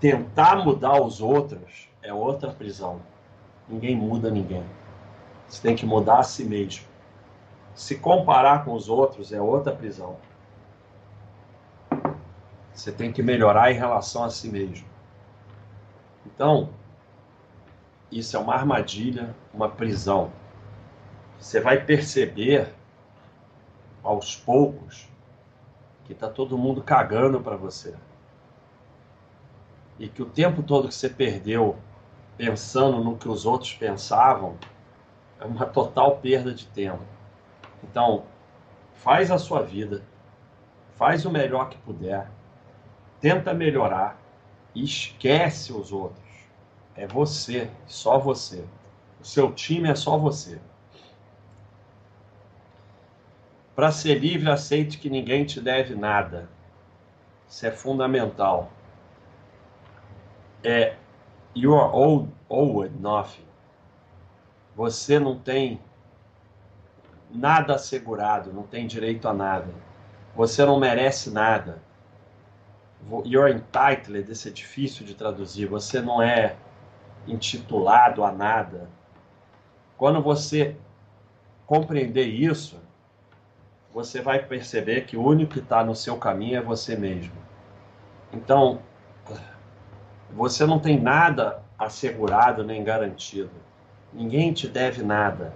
tentar 0.00 0.56
mudar 0.56 1.00
os 1.00 1.20
outros 1.20 1.88
é 2.02 2.12
outra 2.12 2.50
prisão. 2.50 3.00
Ninguém 3.68 3.96
muda 3.96 4.30
ninguém. 4.30 4.64
Você 5.46 5.62
tem 5.62 5.76
que 5.76 5.86
mudar 5.86 6.18
a 6.18 6.22
si 6.22 6.44
mesmo. 6.44 6.86
Se 7.74 7.96
comparar 7.96 8.64
com 8.64 8.72
os 8.72 8.88
outros 8.88 9.32
é 9.32 9.40
outra 9.40 9.74
prisão. 9.74 10.16
Você 12.74 12.90
tem 12.90 13.12
que 13.12 13.22
melhorar 13.22 13.70
em 13.70 13.74
relação 13.74 14.24
a 14.24 14.30
si 14.30 14.48
mesmo. 14.48 14.86
Então, 16.26 16.70
isso 18.10 18.36
é 18.36 18.40
uma 18.40 18.54
armadilha, 18.54 19.34
uma 19.52 19.68
prisão. 19.68 20.32
Você 21.38 21.60
vai 21.60 21.84
perceber 21.84 22.74
aos 24.02 24.36
poucos 24.36 25.08
que 26.04 26.12
está 26.12 26.28
todo 26.28 26.58
mundo 26.58 26.82
cagando 26.82 27.40
para 27.40 27.56
você. 27.56 27.94
E 29.98 30.08
que 30.08 30.22
o 30.22 30.26
tempo 30.26 30.62
todo 30.62 30.88
que 30.88 30.94
você 30.94 31.08
perdeu 31.08 31.76
pensando 32.36 33.02
no 33.02 33.16
que 33.16 33.28
os 33.28 33.46
outros 33.46 33.72
pensavam, 33.74 34.56
é 35.38 35.44
uma 35.44 35.66
total 35.66 36.16
perda 36.16 36.52
de 36.52 36.66
tempo. 36.66 37.02
Então, 37.84 38.24
faz 38.94 39.30
a 39.30 39.38
sua 39.38 39.62
vida, 39.62 40.02
faz 40.96 41.24
o 41.24 41.30
melhor 41.30 41.68
que 41.68 41.76
puder, 41.78 42.30
tenta 43.20 43.52
melhorar 43.52 44.18
e 44.74 44.84
esquece 44.84 45.72
os 45.72 45.92
outros. 45.92 46.22
É 46.94 47.06
você, 47.06 47.70
só 47.86 48.18
você. 48.18 48.64
O 49.20 49.24
seu 49.24 49.52
time 49.52 49.88
é 49.88 49.94
só 49.94 50.18
você. 50.18 50.60
Para 53.74 53.90
ser 53.90 54.18
livre, 54.18 54.50
aceite 54.50 54.98
que 54.98 55.08
ninguém 55.08 55.44
te 55.44 55.60
deve 55.60 55.94
nada. 55.94 56.48
Isso 57.48 57.66
é 57.66 57.70
fundamental. 57.70 58.70
É 60.62 60.96
you 61.54 61.74
are 61.74 61.90
owed, 61.92 62.30
owed 62.48 62.98
nothing. 62.98 63.46
Você 64.74 65.18
não 65.18 65.38
tem 65.38 65.80
nada 67.30 67.74
assegurado, 67.74 68.52
não 68.52 68.62
tem 68.62 68.86
direito 68.86 69.28
a 69.28 69.32
nada. 69.32 69.72
Você 70.34 70.64
não 70.64 70.78
merece 70.78 71.30
nada. 71.30 71.82
You're 73.24 73.52
entitled, 73.52 74.30
esse 74.30 74.48
é 74.48 74.52
difícil 74.52 75.04
de 75.04 75.14
traduzir. 75.14 75.66
Você 75.66 76.00
não 76.00 76.22
é 76.22 76.56
intitulado 77.26 78.24
a 78.24 78.32
nada. 78.32 78.88
Quando 79.96 80.22
você 80.22 80.76
compreender 81.66 82.26
isso, 82.26 82.80
você 83.92 84.22
vai 84.22 84.38
perceber 84.42 85.02
que 85.02 85.16
o 85.16 85.24
único 85.24 85.52
que 85.52 85.58
está 85.58 85.84
no 85.84 85.94
seu 85.94 86.16
caminho 86.16 86.56
é 86.56 86.62
você 86.62 86.96
mesmo. 86.96 87.34
Então, 88.32 88.80
você 90.30 90.64
não 90.64 90.78
tem 90.78 90.98
nada 90.98 91.62
assegurado 91.78 92.64
nem 92.64 92.82
garantido. 92.82 93.50
Ninguém 94.12 94.52
te 94.52 94.66
deve 94.66 95.02
nada. 95.02 95.54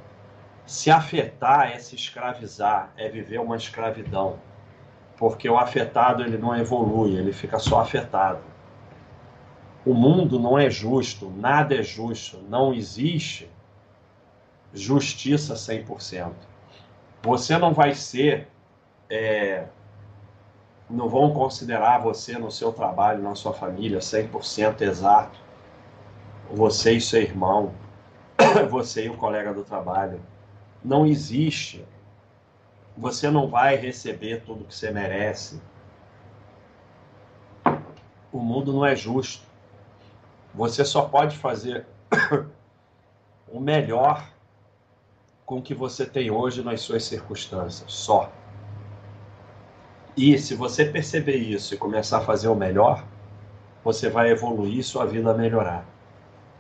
Se 0.67 0.91
afetar 0.91 1.71
é 1.73 1.79
se 1.79 1.95
escravizar, 1.95 2.93
é 2.97 3.09
viver 3.09 3.39
uma 3.39 3.57
escravidão. 3.57 4.39
Porque 5.17 5.49
o 5.49 5.57
afetado 5.57 6.23
ele 6.23 6.37
não 6.37 6.55
evolui, 6.55 7.17
ele 7.17 7.33
fica 7.33 7.59
só 7.59 7.81
afetado. 7.81 8.43
O 9.85 9.95
mundo 9.95 10.39
não 10.39 10.59
é 10.59 10.69
justo, 10.69 11.31
nada 11.31 11.75
é 11.75 11.83
justo, 11.83 12.39
não 12.49 12.75
existe 12.75 13.49
justiça 14.75 15.55
100%. 15.55 16.33
Você 17.27 17.59
não 17.59 17.75
vai 17.75 17.93
ser, 17.93 18.47
é, 19.11 19.67
não 20.89 21.09
vão 21.09 21.35
considerar 21.35 21.99
você 21.99 22.39
no 22.39 22.53
seu 22.53 22.73
trabalho, 22.73 23.21
na 23.21 23.35
sua 23.35 23.53
família, 23.53 23.99
100% 23.99 24.81
exato. 24.83 25.37
Você 26.53 26.93
e 26.93 27.01
seu 27.01 27.21
irmão, 27.21 27.75
você 28.71 29.07
e 29.07 29.11
o 29.11 29.17
colega 29.17 29.53
do 29.53 29.65
trabalho. 29.65 30.23
Não 30.85 31.05
existe. 31.05 31.85
Você 32.97 33.29
não 33.29 33.49
vai 33.49 33.75
receber 33.75 34.45
tudo 34.45 34.65
que 34.65 34.73
você 34.77 34.93
merece. 34.93 35.61
O 38.31 38.39
mundo 38.39 38.73
não 38.73 38.87
é 38.87 38.95
justo. 38.95 39.45
Você 40.55 40.85
só 40.85 41.03
pode 41.03 41.37
fazer 41.37 41.87
o 43.51 43.59
melhor 43.59 44.36
com 45.47 45.59
o 45.59 45.63
que 45.63 45.73
você 45.73 46.05
tem 46.05 46.29
hoje 46.29 46.63
nas 46.63 46.81
suas 46.81 47.05
circunstâncias, 47.05 47.91
só. 47.93 48.33
E 50.17 50.37
se 50.39 50.57
você 50.57 50.85
perceber 50.85 51.37
isso 51.37 51.73
e 51.73 51.79
começar 51.79 52.19
a 52.19 52.23
fazer 52.23 52.49
o 52.49 52.55
melhor, 52.57 53.05
você 53.85 54.11
vai 54.11 54.31
evoluir 54.31 54.83
sua 54.83 55.07
vida 55.07 55.33
melhorar. 55.33 55.87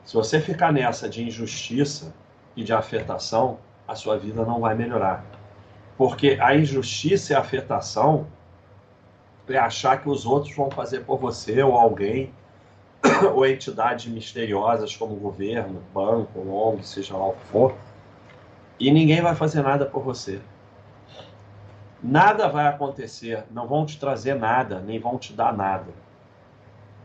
Se 0.04 0.14
você 0.14 0.40
ficar 0.40 0.72
nessa 0.72 1.08
de 1.08 1.24
injustiça 1.24 2.14
e 2.54 2.62
de 2.62 2.72
afetação, 2.72 3.58
a 3.88 3.96
sua 3.96 4.16
vida 4.16 4.44
não 4.44 4.60
vai 4.60 4.76
melhorar. 4.76 5.24
Porque 5.98 6.38
a 6.40 6.54
injustiça 6.54 7.32
e 7.32 7.36
a 7.36 7.40
afetação 7.40 8.28
é 9.48 9.58
achar 9.58 10.00
que 10.00 10.08
os 10.08 10.26
outros 10.26 10.54
vão 10.54 10.70
fazer 10.70 11.00
por 11.00 11.18
você 11.18 11.60
ou 11.60 11.74
alguém 11.74 12.32
ou 13.34 13.44
entidades 13.44 14.06
misteriosas 14.06 14.94
como 14.94 15.16
governo, 15.16 15.82
banco, 15.92 16.38
ONG, 16.48 16.86
seja 16.86 17.16
lá 17.16 17.28
o 17.28 17.32
que 17.32 17.44
for, 17.46 17.74
e 18.78 18.90
ninguém 18.90 19.22
vai 19.22 19.34
fazer 19.34 19.62
nada 19.62 19.86
por 19.86 20.02
você. 20.02 20.40
Nada 22.02 22.48
vai 22.48 22.66
acontecer, 22.66 23.44
não 23.50 23.66
vão 23.66 23.86
te 23.86 23.98
trazer 23.98 24.34
nada, 24.34 24.80
nem 24.80 24.98
vão 24.98 25.18
te 25.18 25.32
dar 25.32 25.56
nada. 25.56 25.92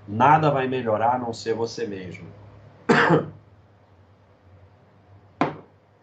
Nada 0.08 0.52
vai 0.52 0.68
melhorar 0.68 1.16
a 1.16 1.18
não 1.18 1.34
ser 1.34 1.54
você 1.54 1.88
mesmo. 1.88 2.28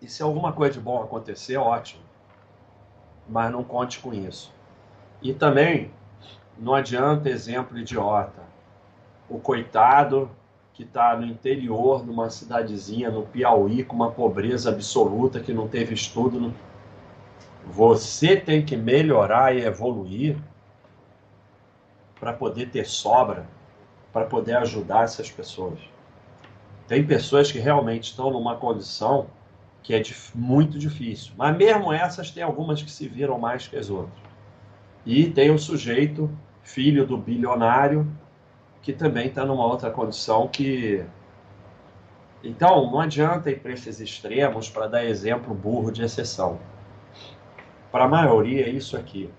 E 0.01 0.09
se 0.09 0.23
alguma 0.23 0.53
coisa 0.53 0.75
de 0.75 0.81
bom 0.81 1.03
acontecer, 1.03 1.57
ótimo. 1.57 2.03
Mas 3.29 3.53
não 3.53 3.63
conte 3.63 3.99
com 3.99 4.15
isso. 4.15 4.55
E 5.21 5.35
também 5.35 5.91
não 6.57 6.75
adianta 6.75 7.29
exemplo 7.29 7.79
idiota. 7.79 8.43
O 9.29 9.39
coitado 9.39 10.31
que 10.79 10.85
está 10.85 11.17
no 11.17 11.27
interior, 11.27 12.07
numa 12.07 12.31
cidadezinha, 12.31 13.11
no 13.11 13.25
Piauí, 13.25 13.83
com 13.83 13.97
uma 13.97 14.13
pobreza 14.13 14.71
absoluta, 14.71 15.41
que 15.41 15.53
não 15.53 15.67
teve 15.67 15.93
estudo. 15.93 16.55
Você 17.67 18.37
tem 18.37 18.65
que 18.65 18.77
melhorar 18.77 19.57
e 19.57 19.65
evoluir 19.65 20.37
para 22.21 22.33
poder 22.33 22.71
ter 22.71 22.87
sobra, 22.87 23.45
para 24.13 24.25
poder 24.27 24.57
ajudar 24.59 25.03
essas 25.03 25.29
pessoas. 25.29 25.81
Tem 26.87 27.05
pessoas 27.05 27.51
que 27.51 27.59
realmente 27.59 28.11
estão 28.11 28.31
numa 28.31 28.55
condição 28.55 29.27
que 29.83 29.93
é 29.93 30.03
muito 30.33 30.79
difícil, 30.79 31.33
mas 31.37 31.57
mesmo 31.57 31.93
essas, 31.93 32.31
tem 32.31 32.45
algumas 32.45 32.81
que 32.81 32.91
se 32.91 33.09
viram 33.09 33.37
mais 33.37 33.67
que 33.67 33.77
as 33.77 33.91
outras. 33.91 34.17
E 35.05 35.29
tem 35.29 35.51
o 35.51 35.59
sujeito, 35.59 36.31
filho 36.63 37.05
do 37.05 37.19
bilionário, 37.19 38.07
que 38.89 38.95
também 38.95 39.27
está 39.27 39.45
numa 39.45 39.67
outra 39.67 39.91
condição 39.91 40.49
que. 40.49 41.05
Então, 42.43 42.91
não 42.91 43.01
adianta 43.01 43.51
ir 43.51 43.61
para 43.61 43.73
esses 43.73 44.01
extremos 44.01 44.71
para 44.71 44.87
dar 44.87 45.05
exemplo 45.05 45.55
burro 45.55 45.93
de 45.93 46.03
exceção. 46.03 46.59
Para 47.93 48.07
a 48.07 48.09
maioria 48.09 48.65
é 48.65 48.71
isso 48.71 48.97
aqui. 48.97 49.31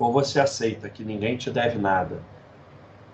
Ou 0.00 0.12
você 0.12 0.40
aceita 0.40 0.90
que 0.90 1.04
ninguém 1.04 1.36
te 1.36 1.48
deve 1.48 1.78
nada 1.78 2.20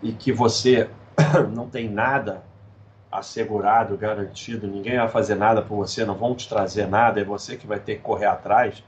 e 0.03 0.11
que 0.11 0.33
você 0.33 0.89
não 1.53 1.69
tem 1.69 1.87
nada 1.87 2.43
assegurado, 3.13 3.99
garantido, 3.99 4.67
ninguém 4.67 4.97
vai 4.97 5.09
fazer 5.09 5.35
nada 5.35 5.61
por 5.61 5.77
você, 5.77 6.03
não 6.03 6.15
vão 6.15 6.35
te 6.35 6.49
trazer 6.49 6.87
nada, 6.87 7.21
é 7.21 7.25
você 7.25 7.59
que 7.59 7.67
vai 7.67 7.79
ter 7.79 7.97
que 7.97 8.01
correr 8.01 8.25
atrás. 8.25 8.83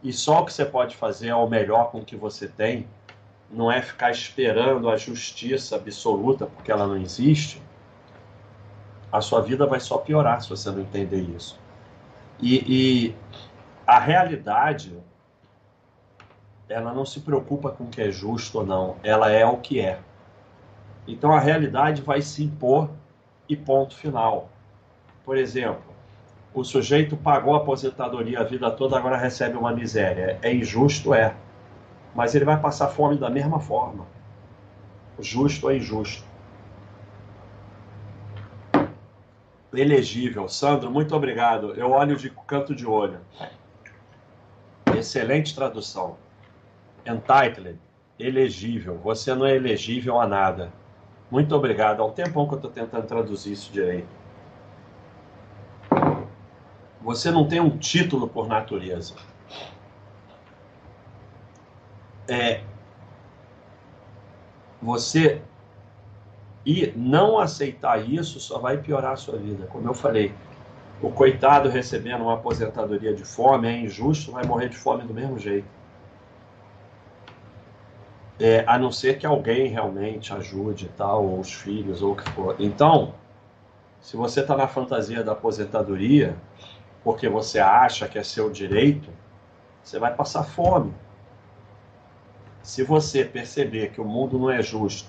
E 0.00 0.12
só 0.12 0.42
o 0.42 0.44
que 0.44 0.52
você 0.52 0.64
pode 0.64 0.94
fazer 0.96 1.30
é 1.30 1.34
o 1.34 1.48
melhor 1.48 1.90
com 1.90 1.98
o 1.98 2.04
que 2.04 2.14
você 2.14 2.46
tem 2.46 2.86
não 3.50 3.70
é 3.70 3.82
ficar 3.82 4.10
esperando 4.10 4.88
a 4.88 4.96
justiça 4.96 5.76
absoluta, 5.76 6.46
porque 6.46 6.70
ela 6.70 6.86
não 6.86 6.96
existe, 6.96 7.60
a 9.10 9.20
sua 9.20 9.40
vida 9.40 9.66
vai 9.66 9.80
só 9.80 9.98
piorar 9.98 10.40
se 10.40 10.48
você 10.48 10.70
não 10.70 10.80
entender 10.80 11.20
isso. 11.20 11.58
E, 12.40 12.64
e 12.66 13.16
a 13.86 13.98
realidade, 13.98 14.96
ela 16.68 16.92
não 16.94 17.04
se 17.04 17.20
preocupa 17.20 17.70
com 17.70 17.84
o 17.84 17.88
que 17.88 18.00
é 18.00 18.10
justo 18.10 18.58
ou 18.58 18.66
não, 18.66 18.96
ela 19.02 19.30
é 19.30 19.44
o 19.44 19.56
que 19.56 19.80
é. 19.80 19.98
Então 21.08 21.32
a 21.32 21.40
realidade 21.40 22.02
vai 22.02 22.22
se 22.22 22.44
impor 22.44 22.88
e 23.48 23.56
ponto 23.56 23.96
final. 23.96 24.48
Por 25.24 25.36
exemplo, 25.36 25.82
o 26.54 26.62
sujeito 26.62 27.16
pagou 27.16 27.54
a 27.54 27.58
aposentadoria 27.58 28.40
a 28.40 28.44
vida 28.44 28.70
toda, 28.70 28.96
agora 28.96 29.16
recebe 29.16 29.56
uma 29.56 29.72
miséria. 29.72 30.38
É 30.40 30.54
injusto? 30.54 31.12
É 31.12 31.34
mas 32.14 32.34
ele 32.34 32.44
vai 32.44 32.58
passar 32.58 32.88
fome 32.88 33.16
da 33.16 33.30
mesma 33.30 33.60
forma. 33.60 34.06
Justo 35.18 35.70
é 35.70 35.76
injusto. 35.76 36.24
Elegível. 39.72 40.48
Sandro, 40.48 40.90
muito 40.90 41.14
obrigado. 41.14 41.74
Eu 41.74 41.90
olho 41.90 42.16
de 42.16 42.30
canto 42.46 42.74
de 42.74 42.86
olho. 42.86 43.20
Excelente 44.96 45.54
tradução. 45.54 46.16
Entitled. 47.06 47.78
Elegível. 48.18 48.98
Você 48.98 49.34
não 49.34 49.46
é 49.46 49.54
elegível 49.54 50.20
a 50.20 50.26
nada. 50.26 50.72
Muito 51.30 51.54
obrigado. 51.54 52.02
Há 52.02 52.06
um 52.06 52.12
tempão 52.12 52.48
que 52.48 52.54
eu 52.54 52.56
estou 52.56 52.70
tentando 52.70 53.06
traduzir 53.06 53.52
isso 53.52 53.72
direito. 53.72 54.08
Você 57.00 57.30
não 57.30 57.46
tem 57.46 57.60
um 57.60 57.78
título 57.78 58.28
por 58.28 58.48
natureza 58.48 59.14
é, 62.30 62.62
você 64.80 65.42
e 66.64 66.92
não 66.94 67.38
aceitar 67.38 68.08
isso 68.08 68.38
só 68.38 68.58
vai 68.58 68.78
piorar 68.78 69.12
a 69.12 69.16
sua 69.16 69.36
vida. 69.36 69.66
Como 69.66 69.88
eu 69.88 69.94
falei, 69.94 70.32
o 71.02 71.10
coitado 71.10 71.68
recebendo 71.68 72.22
uma 72.22 72.34
aposentadoria 72.34 73.12
de 73.12 73.24
fome 73.24 73.66
é 73.66 73.80
injusto, 73.80 74.30
vai 74.30 74.44
morrer 74.44 74.68
de 74.68 74.76
fome 74.76 75.02
do 75.02 75.12
mesmo 75.12 75.38
jeito. 75.38 75.66
É, 78.38 78.64
a 78.66 78.78
não 78.78 78.92
ser 78.92 79.18
que 79.18 79.26
alguém 79.26 79.66
realmente 79.66 80.32
ajude 80.32 80.88
tal, 80.96 81.26
ou 81.26 81.40
os 81.40 81.52
filhos, 81.52 82.00
ou 82.00 82.12
o 82.12 82.16
que 82.16 82.30
for. 82.30 82.56
Então, 82.58 83.14
se 84.00 84.16
você 84.16 84.40
está 84.40 84.56
na 84.56 84.66
fantasia 84.66 85.22
da 85.22 85.32
aposentadoria, 85.32 86.36
porque 87.02 87.28
você 87.28 87.58
acha 87.58 88.08
que 88.08 88.18
é 88.18 88.22
seu 88.22 88.50
direito, 88.50 89.10
você 89.82 89.98
vai 89.98 90.14
passar 90.14 90.44
fome. 90.44 90.94
Se 92.62 92.82
você 92.82 93.24
perceber 93.24 93.90
que 93.90 94.00
o 94.00 94.04
mundo 94.04 94.38
não 94.38 94.50
é 94.50 94.62
justo 94.62 95.08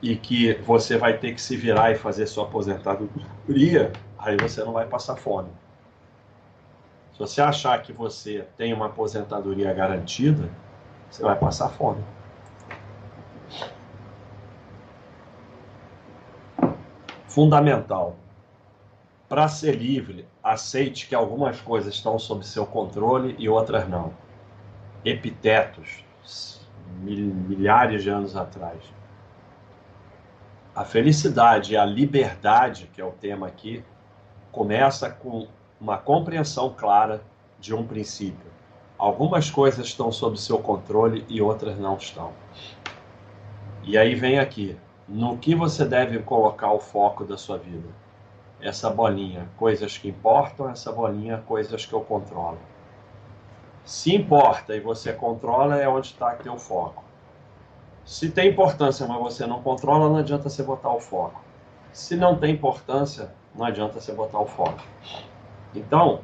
e 0.00 0.14
que 0.16 0.54
você 0.54 0.96
vai 0.96 1.18
ter 1.18 1.34
que 1.34 1.40
se 1.40 1.56
virar 1.56 1.90
e 1.90 1.96
fazer 1.96 2.26
sua 2.26 2.44
aposentadoria, 2.44 3.92
aí 4.18 4.36
você 4.36 4.62
não 4.62 4.72
vai 4.72 4.86
passar 4.86 5.16
fome. 5.16 5.48
Se 7.12 7.18
você 7.18 7.40
achar 7.40 7.82
que 7.82 7.92
você 7.92 8.46
tem 8.56 8.72
uma 8.72 8.86
aposentadoria 8.86 9.72
garantida, 9.72 10.48
você 11.10 11.22
vai 11.22 11.36
passar 11.36 11.68
fome. 11.70 12.02
Fundamental. 17.26 18.16
Para 19.28 19.48
ser 19.48 19.74
livre, 19.74 20.26
aceite 20.42 21.08
que 21.08 21.14
algumas 21.14 21.60
coisas 21.60 21.94
estão 21.94 22.18
sob 22.18 22.46
seu 22.46 22.64
controle 22.64 23.34
e 23.38 23.48
outras 23.48 23.88
não. 23.88 24.12
Epitetos, 25.04 26.04
milhares 27.02 28.02
de 28.02 28.10
anos 28.10 28.36
atrás. 28.36 28.82
A 30.74 30.84
felicidade 30.84 31.72
e 31.72 31.76
a 31.76 31.84
liberdade, 31.84 32.90
que 32.94 33.00
é 33.00 33.04
o 33.04 33.10
tema 33.10 33.46
aqui, 33.46 33.84
começa 34.52 35.10
com 35.10 35.48
uma 35.80 35.98
compreensão 35.98 36.74
clara 36.76 37.22
de 37.58 37.74
um 37.74 37.86
princípio. 37.86 38.46
Algumas 38.96 39.50
coisas 39.50 39.86
estão 39.86 40.10
sob 40.10 40.38
seu 40.38 40.58
controle 40.58 41.24
e 41.28 41.40
outras 41.40 41.78
não 41.78 41.96
estão. 41.96 42.32
E 43.82 43.96
aí 43.96 44.14
vem 44.14 44.38
aqui, 44.38 44.76
no 45.08 45.38
que 45.38 45.54
você 45.54 45.84
deve 45.84 46.18
colocar 46.20 46.72
o 46.72 46.80
foco 46.80 47.24
da 47.24 47.36
sua 47.36 47.58
vida? 47.58 47.88
essa 48.60 48.90
bolinha, 48.90 49.48
coisas 49.56 49.96
que 49.96 50.08
importam, 50.08 50.68
essa 50.68 50.90
bolinha, 50.92 51.42
coisas 51.46 51.86
que 51.86 51.92
eu 51.92 52.00
controlo. 52.00 52.58
Se 53.88 54.14
importa 54.14 54.76
e 54.76 54.80
você 54.80 55.14
controla, 55.14 55.78
é 55.78 55.88
onde 55.88 56.08
está 56.08 56.34
teu 56.34 56.58
foco. 56.58 57.02
Se 58.04 58.30
tem 58.30 58.50
importância, 58.50 59.06
mas 59.06 59.18
você 59.18 59.46
não 59.46 59.62
controla, 59.62 60.10
não 60.10 60.18
adianta 60.18 60.50
você 60.50 60.62
botar 60.62 60.90
o 60.90 61.00
foco. 61.00 61.40
Se 61.90 62.14
não 62.14 62.36
tem 62.36 62.52
importância, 62.52 63.32
não 63.54 63.64
adianta 63.64 63.98
você 63.98 64.12
botar 64.12 64.40
o 64.40 64.46
foco. 64.46 64.82
Então, 65.74 66.20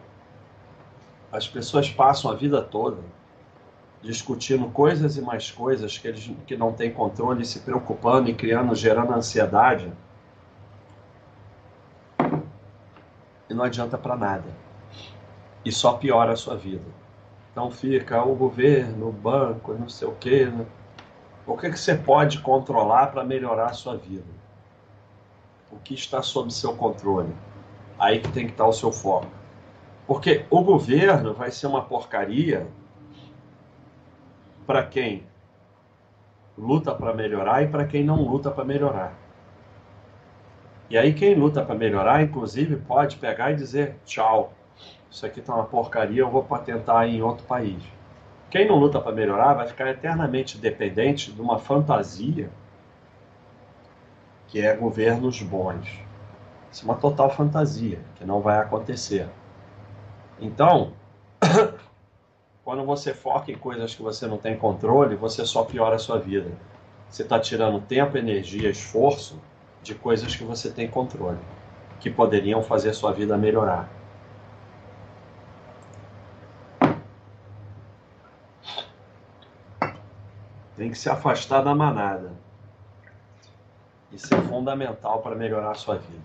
as 1.33 1.49
pessoas 1.49 1.89
passam 1.89 2.31
a 2.31 2.35
vida 2.35 2.61
toda 2.61 2.99
discutindo 4.03 4.69
coisas 4.69 5.17
e 5.17 5.23
mais 5.23 5.51
coisas 5.51 5.97
que 5.97 6.07
eles 6.07 6.31
que 6.47 6.59
não 6.59 6.71
têm 6.71 6.93
controle, 6.93 7.47
se 7.47 7.61
preocupando 7.61 8.29
e 8.29 8.35
criando, 8.35 8.75
gerando 8.75 9.15
ansiedade 9.15 9.91
e 13.49 13.55
não 13.55 13.65
adianta 13.65 13.97
para 13.97 14.17
nada. 14.17 14.51
E 15.65 15.73
só 15.73 15.95
piora 15.95 16.35
a 16.35 16.37
sua 16.37 16.57
vida. 16.57 17.04
Então 17.55 17.71
fica 17.71 18.21
o 18.25 18.35
governo, 18.35 19.11
o 19.11 19.13
banco, 19.13 19.75
não 19.75 19.89
sei 19.89 20.09
o 20.09 20.17
quê. 20.17 20.47
Né? 20.47 20.67
O 21.47 21.57
que, 21.57 21.71
que 21.71 21.79
você 21.79 21.95
pode 21.95 22.41
controlar 22.41 23.13
para 23.13 23.23
melhorar 23.23 23.67
a 23.67 23.73
sua 23.73 23.97
vida? 23.97 24.27
O 25.71 25.77
que 25.77 25.95
está 25.95 26.21
sob 26.21 26.53
seu 26.53 26.75
controle? 26.75 27.33
Aí 27.97 28.19
que 28.19 28.29
tem 28.33 28.47
que 28.47 28.53
estar 28.53 28.67
o 28.67 28.73
seu 28.73 28.91
foco. 28.91 29.29
Porque 30.05 30.45
o 30.51 30.63
governo 30.63 31.33
vai 31.33 31.53
ser 31.53 31.69
uma 31.69 31.83
porcaria 31.83 32.67
para 34.67 34.85
quem 34.85 35.25
luta 36.59 36.93
para 36.93 37.15
melhorar 37.15 37.63
e 37.63 37.69
para 37.69 37.87
quem 37.87 38.03
não 38.03 38.21
luta 38.21 38.51
para 38.51 38.65
melhorar. 38.65 39.15
E 40.91 40.99
aí 40.99 41.15
quem 41.15 41.37
luta 41.37 41.65
para 41.65 41.77
melhorar, 41.77 42.21
inclusive, 42.21 42.77
pode 42.77 43.17
pegar 43.17 43.53
e 43.53 43.55
dizer 43.55 43.97
tchau. 44.05 44.53
Isso 45.15 45.25
aqui 45.25 45.39
está 45.39 45.55
uma 45.55 45.63
porcaria, 45.63 46.23
eu 46.23 46.29
vou 46.29 46.43
patentar 46.43 47.07
em 47.07 47.23
outro 47.23 47.47
país. 47.47 47.81
Quem 48.51 48.67
não 48.67 48.75
luta 48.75 49.01
para 49.01 49.13
melhorar 49.13 49.55
vai 49.55 49.65
ficar 49.69 49.89
eternamente 49.89 50.59
dependente 50.59 51.31
de 51.31 51.41
uma 51.41 51.57
fantasia 51.57 52.51
que 54.49 54.61
é 54.61 54.75
governos 54.75 55.41
bons. 55.41 55.89
Isso 56.69 56.83
é 56.83 56.85
uma 56.85 56.97
total 56.97 57.31
fantasia, 57.31 58.01
que 58.17 58.25
não 58.25 58.41
vai 58.41 58.59
acontecer. 58.59 59.29
Então, 60.41 60.95
quando 62.65 62.85
você 62.85 63.15
foca 63.15 63.53
em 63.53 63.57
coisas 63.57 63.95
que 63.95 64.03
você 64.03 64.27
não 64.27 64.37
tem 64.37 64.59
controle, 64.59 65.15
você 65.15 65.47
só 65.47 65.63
piora 65.63 65.95
a 65.95 66.01
sua 66.01 66.19
vida. 66.19 66.51
Você 67.09 67.23
está 67.23 67.39
tirando 67.39 67.81
tempo, 67.81 68.19
energia, 68.19 68.69
esforço 68.69 69.41
de 69.81 69.95
coisas 69.95 70.35
que 70.35 70.43
você 70.43 70.73
tem 70.73 70.89
controle, 70.89 71.39
que 72.01 72.11
poderiam 72.11 72.65
fazer 72.65 72.93
sua 72.95 73.13
vida 73.13 73.39
melhorar. 73.39 73.89
Tem 80.77 80.91
que 80.91 80.99
se 80.99 81.09
afastar 81.09 81.63
da 81.63 81.75
manada. 81.75 82.33
Isso 84.11 84.35
é 84.35 84.41
fundamental 84.43 85.21
para 85.23 85.35
melhorar 85.35 85.73
a 85.73 85.75
sua 85.75 85.97
vida. 85.97 86.23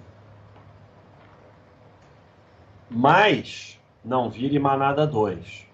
Mas 2.90 3.80
não 4.04 4.30
vire 4.30 4.58
manada 4.58 5.06
2. 5.06 5.68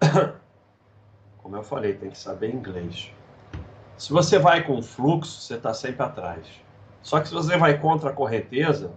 Como 1.42 1.56
eu 1.56 1.62
falei, 1.62 1.94
tem 1.94 2.10
que 2.10 2.18
saber 2.18 2.54
inglês. 2.54 3.12
Se 3.96 4.12
você 4.12 4.38
vai 4.38 4.62
com 4.64 4.82
fluxo, 4.82 5.40
você 5.40 5.54
está 5.54 5.72
sempre 5.72 6.04
atrás. 6.04 6.46
Só 7.02 7.20
que 7.20 7.28
se 7.28 7.34
você 7.34 7.56
vai 7.56 7.78
contra 7.78 8.10
a 8.10 8.12
correnteza, 8.12 8.92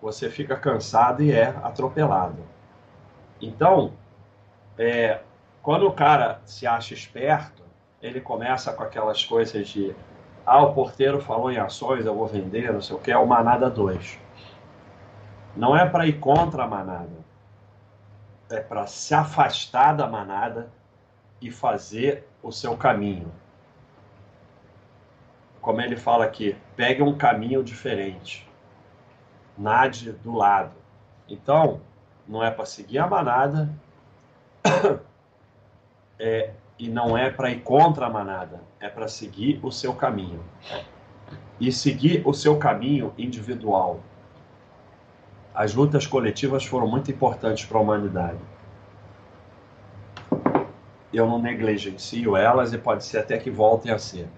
você 0.00 0.30
fica 0.30 0.56
cansado 0.56 1.22
e 1.22 1.32
é 1.32 1.48
atropelado. 1.62 2.42
Então, 3.40 3.94
é, 4.78 5.20
quando 5.62 5.86
o 5.86 5.92
cara 5.92 6.40
se 6.44 6.66
acha 6.66 6.94
esperto, 6.94 7.65
ele 8.06 8.20
começa 8.20 8.72
com 8.72 8.82
aquelas 8.82 9.24
coisas 9.24 9.68
de 9.68 9.94
ah, 10.44 10.62
o 10.62 10.74
porteiro 10.74 11.20
falou 11.20 11.50
em 11.50 11.58
ações, 11.58 12.06
eu 12.06 12.14
vou 12.14 12.26
vender, 12.26 12.72
não 12.72 12.80
sei 12.80 12.96
o 12.96 12.98
que, 12.98 13.10
é 13.10 13.18
o 13.18 13.26
manada 13.26 13.68
2. 13.68 14.18
Não 15.56 15.76
é 15.76 15.88
para 15.88 16.06
ir 16.06 16.20
contra 16.20 16.64
a 16.64 16.68
manada, 16.68 17.24
é 18.50 18.60
para 18.60 18.86
se 18.86 19.14
afastar 19.14 19.96
da 19.96 20.06
manada 20.06 20.70
e 21.40 21.50
fazer 21.50 22.28
o 22.42 22.52
seu 22.52 22.76
caminho 22.76 23.32
como 25.66 25.80
ele 25.80 25.96
fala 25.96 26.24
aqui, 26.24 26.56
pegue 26.76 27.02
um 27.02 27.18
caminho 27.18 27.60
diferente. 27.60 28.48
Nade 29.58 30.12
do 30.12 30.32
lado. 30.32 30.76
Então, 31.28 31.80
não 32.24 32.40
é 32.40 32.52
para 32.52 32.64
seguir 32.64 33.00
a 33.00 33.06
manada 33.08 33.68
é, 36.20 36.52
e 36.78 36.88
não 36.88 37.16
é 37.16 37.30
para 37.30 37.50
ir 37.50 37.60
contra 37.62 38.06
a 38.06 38.10
manada, 38.10 38.60
é 38.80 38.88
para 38.88 39.08
seguir 39.08 39.60
o 39.62 39.70
seu 39.70 39.94
caminho. 39.94 40.42
E 41.58 41.72
seguir 41.72 42.22
o 42.26 42.34
seu 42.34 42.58
caminho 42.58 43.14
individual. 43.16 44.00
As 45.54 45.74
lutas 45.74 46.06
coletivas 46.06 46.64
foram 46.64 46.86
muito 46.86 47.10
importantes 47.10 47.64
para 47.64 47.78
a 47.78 47.80
humanidade. 47.80 48.38
Eu 51.12 51.26
não 51.26 51.38
negligencio 51.38 52.36
elas 52.36 52.74
e 52.74 52.78
pode 52.78 53.04
ser 53.04 53.18
até 53.18 53.38
que 53.38 53.50
voltem 53.50 53.90
a 53.90 53.98
ser 53.98 54.28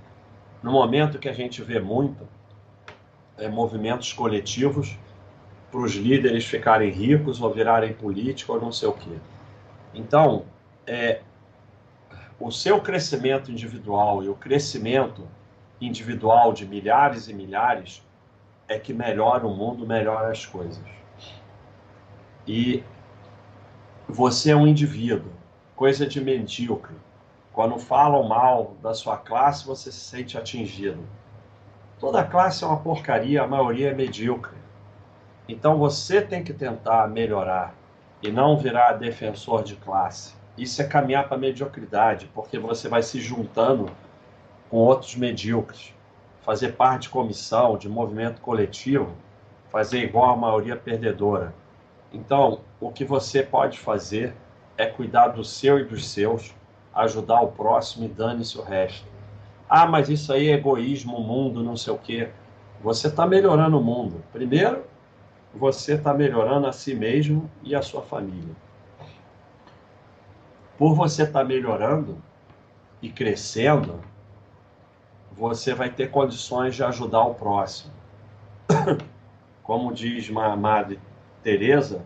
no 0.62 0.72
momento 0.72 1.18
que 1.18 1.28
a 1.28 1.32
gente 1.32 1.62
vê 1.62 1.80
muito 1.80 2.26
é, 3.36 3.48
movimentos 3.48 4.12
coletivos 4.12 4.96
para 5.70 5.80
os 5.80 5.94
líderes 5.94 6.44
ficarem 6.44 6.90
ricos 6.90 7.40
ou 7.40 7.52
virarem 7.52 7.92
políticos 7.92 8.54
ou 8.54 8.60
não 8.60 8.72
sei 8.72 8.88
o 8.88 8.92
quê. 8.92 9.16
Então, 9.94 10.44
é, 10.86 11.20
o 12.40 12.52
seu 12.52 12.80
crescimento 12.80 13.50
individual 13.50 14.22
e 14.22 14.28
o 14.28 14.34
crescimento 14.34 15.26
individual 15.80 16.52
de 16.52 16.66
milhares 16.66 17.28
e 17.28 17.34
milhares 17.34 18.02
é 18.68 18.78
que 18.78 18.92
melhora 18.92 19.46
o 19.46 19.54
mundo, 19.54 19.86
melhora 19.86 20.30
as 20.30 20.46
coisas. 20.46 20.84
E 22.46 22.84
você 24.08 24.52
é 24.52 24.56
um 24.56 24.66
indivíduo, 24.66 25.32
coisa 25.74 26.06
de 26.06 26.20
medíocre. 26.20 26.94
Quando 27.52 27.78
falam 27.78 28.28
mal 28.28 28.76
da 28.80 28.94
sua 28.94 29.16
classe, 29.16 29.66
você 29.66 29.90
se 29.90 29.98
sente 29.98 30.38
atingido. 30.38 31.02
Toda 31.98 32.24
classe 32.24 32.62
é 32.62 32.66
uma 32.66 32.78
porcaria, 32.78 33.42
a 33.42 33.48
maioria 33.48 33.90
é 33.90 33.94
medíocre. 33.94 34.56
Então 35.48 35.76
você 35.76 36.22
tem 36.22 36.44
que 36.44 36.52
tentar 36.52 37.08
melhorar 37.08 37.74
e 38.22 38.30
não 38.30 38.56
virar 38.56 38.92
defensor 38.92 39.64
de 39.64 39.74
classe. 39.74 40.37
Isso 40.58 40.82
é 40.82 40.84
caminhar 40.84 41.28
para 41.28 41.36
a 41.36 41.40
mediocridade, 41.40 42.28
porque 42.34 42.58
você 42.58 42.88
vai 42.88 43.00
se 43.00 43.20
juntando 43.20 43.88
com 44.68 44.78
outros 44.78 45.14
medíocres. 45.14 45.94
Fazer 46.42 46.72
parte 46.72 47.02
de 47.02 47.10
comissão, 47.10 47.78
de 47.78 47.88
movimento 47.88 48.40
coletivo, 48.40 49.12
fazer 49.70 50.00
igual 50.00 50.30
a 50.30 50.36
maioria 50.36 50.74
perdedora. 50.74 51.54
Então, 52.12 52.62
o 52.80 52.90
que 52.90 53.04
você 53.04 53.40
pode 53.40 53.78
fazer 53.78 54.34
é 54.76 54.84
cuidar 54.86 55.28
do 55.28 55.44
seu 55.44 55.78
e 55.78 55.84
dos 55.84 56.08
seus, 56.08 56.52
ajudar 56.92 57.40
o 57.40 57.52
próximo 57.52 58.06
e 58.06 58.08
dane-se 58.08 58.58
o 58.58 58.62
resto. 58.62 59.06
Ah, 59.68 59.86
mas 59.86 60.08
isso 60.08 60.32
aí 60.32 60.48
é 60.48 60.54
egoísmo, 60.54 61.20
mundo, 61.20 61.62
não 61.62 61.76
sei 61.76 61.92
o 61.92 61.98
quê. 61.98 62.30
Você 62.82 63.06
está 63.06 63.26
melhorando 63.26 63.78
o 63.78 63.84
mundo. 63.84 64.24
Primeiro, 64.32 64.84
você 65.54 65.94
está 65.94 66.12
melhorando 66.12 66.66
a 66.66 66.72
si 66.72 66.96
mesmo 66.96 67.48
e 67.62 67.76
a 67.76 67.82
sua 67.82 68.02
família. 68.02 68.56
Por 70.78 70.94
você 70.94 71.24
estar 71.24 71.40
tá 71.40 71.44
melhorando, 71.44 72.22
e 73.00 73.08
crescendo, 73.08 74.00
você 75.32 75.74
vai 75.74 75.90
ter 75.90 76.10
condições 76.10 76.74
de 76.74 76.82
ajudar 76.82 77.22
o 77.22 77.34
próximo. 77.34 77.92
Como 79.62 79.92
diz 79.92 80.28
Madre 80.30 80.98
Teresa, 81.42 82.04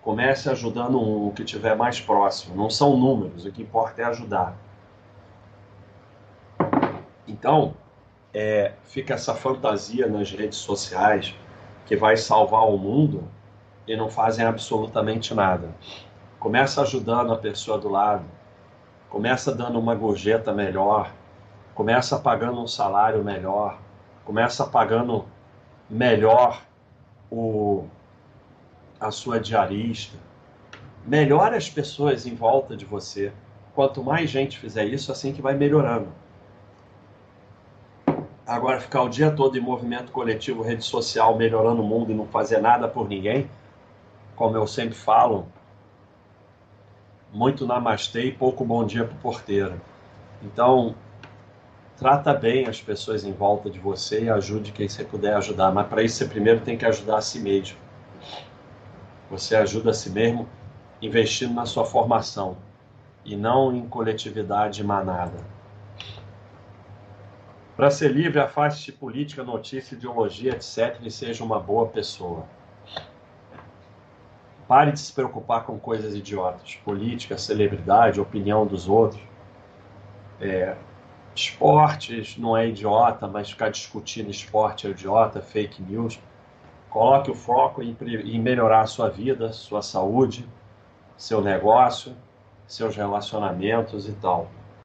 comece 0.00 0.48
ajudando 0.48 0.98
um, 0.98 1.28
o 1.28 1.32
que 1.32 1.44
tiver 1.44 1.76
mais 1.76 2.00
próximo. 2.00 2.56
Não 2.56 2.70
são 2.70 2.96
números, 2.96 3.44
o 3.44 3.52
que 3.52 3.62
importa 3.62 4.02
é 4.02 4.04
ajudar. 4.06 4.56
Então, 7.26 7.74
é, 8.32 8.72
fica 8.84 9.14
essa 9.14 9.34
fantasia 9.34 10.06
nas 10.06 10.30
redes 10.30 10.58
sociais 10.58 11.34
que 11.84 11.96
vai 11.96 12.16
salvar 12.16 12.66
o 12.66 12.78
mundo 12.78 13.28
e 13.86 13.96
não 13.96 14.08
fazem 14.08 14.46
absolutamente 14.46 15.34
nada. 15.34 15.68
Começa 16.40 16.80
ajudando 16.80 17.34
a 17.34 17.36
pessoa 17.36 17.76
do 17.76 17.90
lado, 17.90 18.24
começa 19.10 19.54
dando 19.54 19.78
uma 19.78 19.94
gorjeta 19.94 20.54
melhor, 20.54 21.12
começa 21.74 22.18
pagando 22.18 22.58
um 22.62 22.66
salário 22.66 23.22
melhor, 23.22 23.78
começa 24.24 24.66
pagando 24.66 25.26
melhor 25.88 26.62
o, 27.30 27.84
a 28.98 29.10
sua 29.10 29.38
diarista. 29.38 30.16
Melhore 31.06 31.56
as 31.56 31.68
pessoas 31.68 32.26
em 32.26 32.34
volta 32.34 32.74
de 32.74 32.86
você. 32.86 33.34
Quanto 33.74 34.02
mais 34.02 34.30
gente 34.30 34.58
fizer 34.58 34.86
isso, 34.86 35.12
assim 35.12 35.34
que 35.34 35.42
vai 35.42 35.54
melhorando. 35.54 36.08
Agora, 38.46 38.80
ficar 38.80 39.02
o 39.02 39.10
dia 39.10 39.30
todo 39.30 39.58
em 39.58 39.60
movimento 39.60 40.10
coletivo, 40.10 40.62
rede 40.62 40.84
social, 40.84 41.36
melhorando 41.36 41.82
o 41.82 41.86
mundo 41.86 42.10
e 42.10 42.14
não 42.14 42.26
fazer 42.26 42.62
nada 42.62 42.88
por 42.88 43.06
ninguém, 43.06 43.50
como 44.34 44.56
eu 44.56 44.66
sempre 44.66 44.94
falo, 44.94 45.46
muito 47.32 47.66
namastê 47.66 48.24
e 48.24 48.32
pouco 48.32 48.64
bom 48.64 48.84
dia 48.84 49.04
para 49.04 49.14
o 49.14 49.20
porteiro. 49.20 49.80
Então, 50.42 50.94
trata 51.96 52.34
bem 52.34 52.66
as 52.66 52.80
pessoas 52.80 53.24
em 53.24 53.32
volta 53.32 53.70
de 53.70 53.78
você 53.78 54.24
e 54.24 54.30
ajude 54.30 54.72
quem 54.72 54.88
você 54.88 55.04
puder 55.04 55.36
ajudar. 55.36 55.70
Mas 55.72 55.86
para 55.86 56.02
isso, 56.02 56.16
você 56.16 56.26
primeiro 56.26 56.60
tem 56.60 56.76
que 56.76 56.86
ajudar 56.86 57.18
a 57.18 57.20
si 57.20 57.38
mesmo. 57.38 57.78
Você 59.30 59.54
ajuda 59.54 59.90
a 59.90 59.94
si 59.94 60.10
mesmo 60.10 60.48
investindo 61.00 61.54
na 61.54 61.64
sua 61.64 61.84
formação 61.84 62.56
e 63.24 63.36
não 63.36 63.74
em 63.74 63.86
coletividade 63.86 64.82
manada. 64.82 65.38
Para 67.76 67.90
ser 67.90 68.12
livre, 68.12 68.40
afaste 68.40 68.92
política, 68.92 69.42
notícia, 69.42 69.94
ideologia, 69.94 70.52
etc. 70.52 70.98
e 71.02 71.10
seja 71.10 71.42
uma 71.42 71.58
boa 71.58 71.86
pessoa. 71.86 72.44
Pare 74.70 74.92
de 74.92 75.00
se 75.00 75.12
preocupar 75.12 75.64
com 75.64 75.76
coisas 75.80 76.14
idiotas. 76.14 76.76
Política, 76.84 77.36
celebridade, 77.36 78.20
opinião 78.20 78.64
dos 78.64 78.88
outros. 78.88 79.20
É, 80.40 80.76
esportes 81.34 82.38
não 82.38 82.56
é 82.56 82.68
idiota, 82.68 83.26
mas 83.26 83.50
ficar 83.50 83.68
discutindo 83.68 84.30
esporte 84.30 84.86
é 84.86 84.90
idiota, 84.90 85.42
fake 85.42 85.82
news. 85.82 86.20
Coloque 86.88 87.32
o 87.32 87.34
foco 87.34 87.82
em, 87.82 87.96
em 88.00 88.38
melhorar 88.40 88.82
a 88.82 88.86
sua 88.86 89.08
vida, 89.08 89.52
sua 89.52 89.82
saúde, 89.82 90.48
seu 91.16 91.40
negócio, 91.40 92.14
seus 92.64 92.94
relacionamentos 92.94 94.08
e 94.08 94.12
tal. 94.12 94.52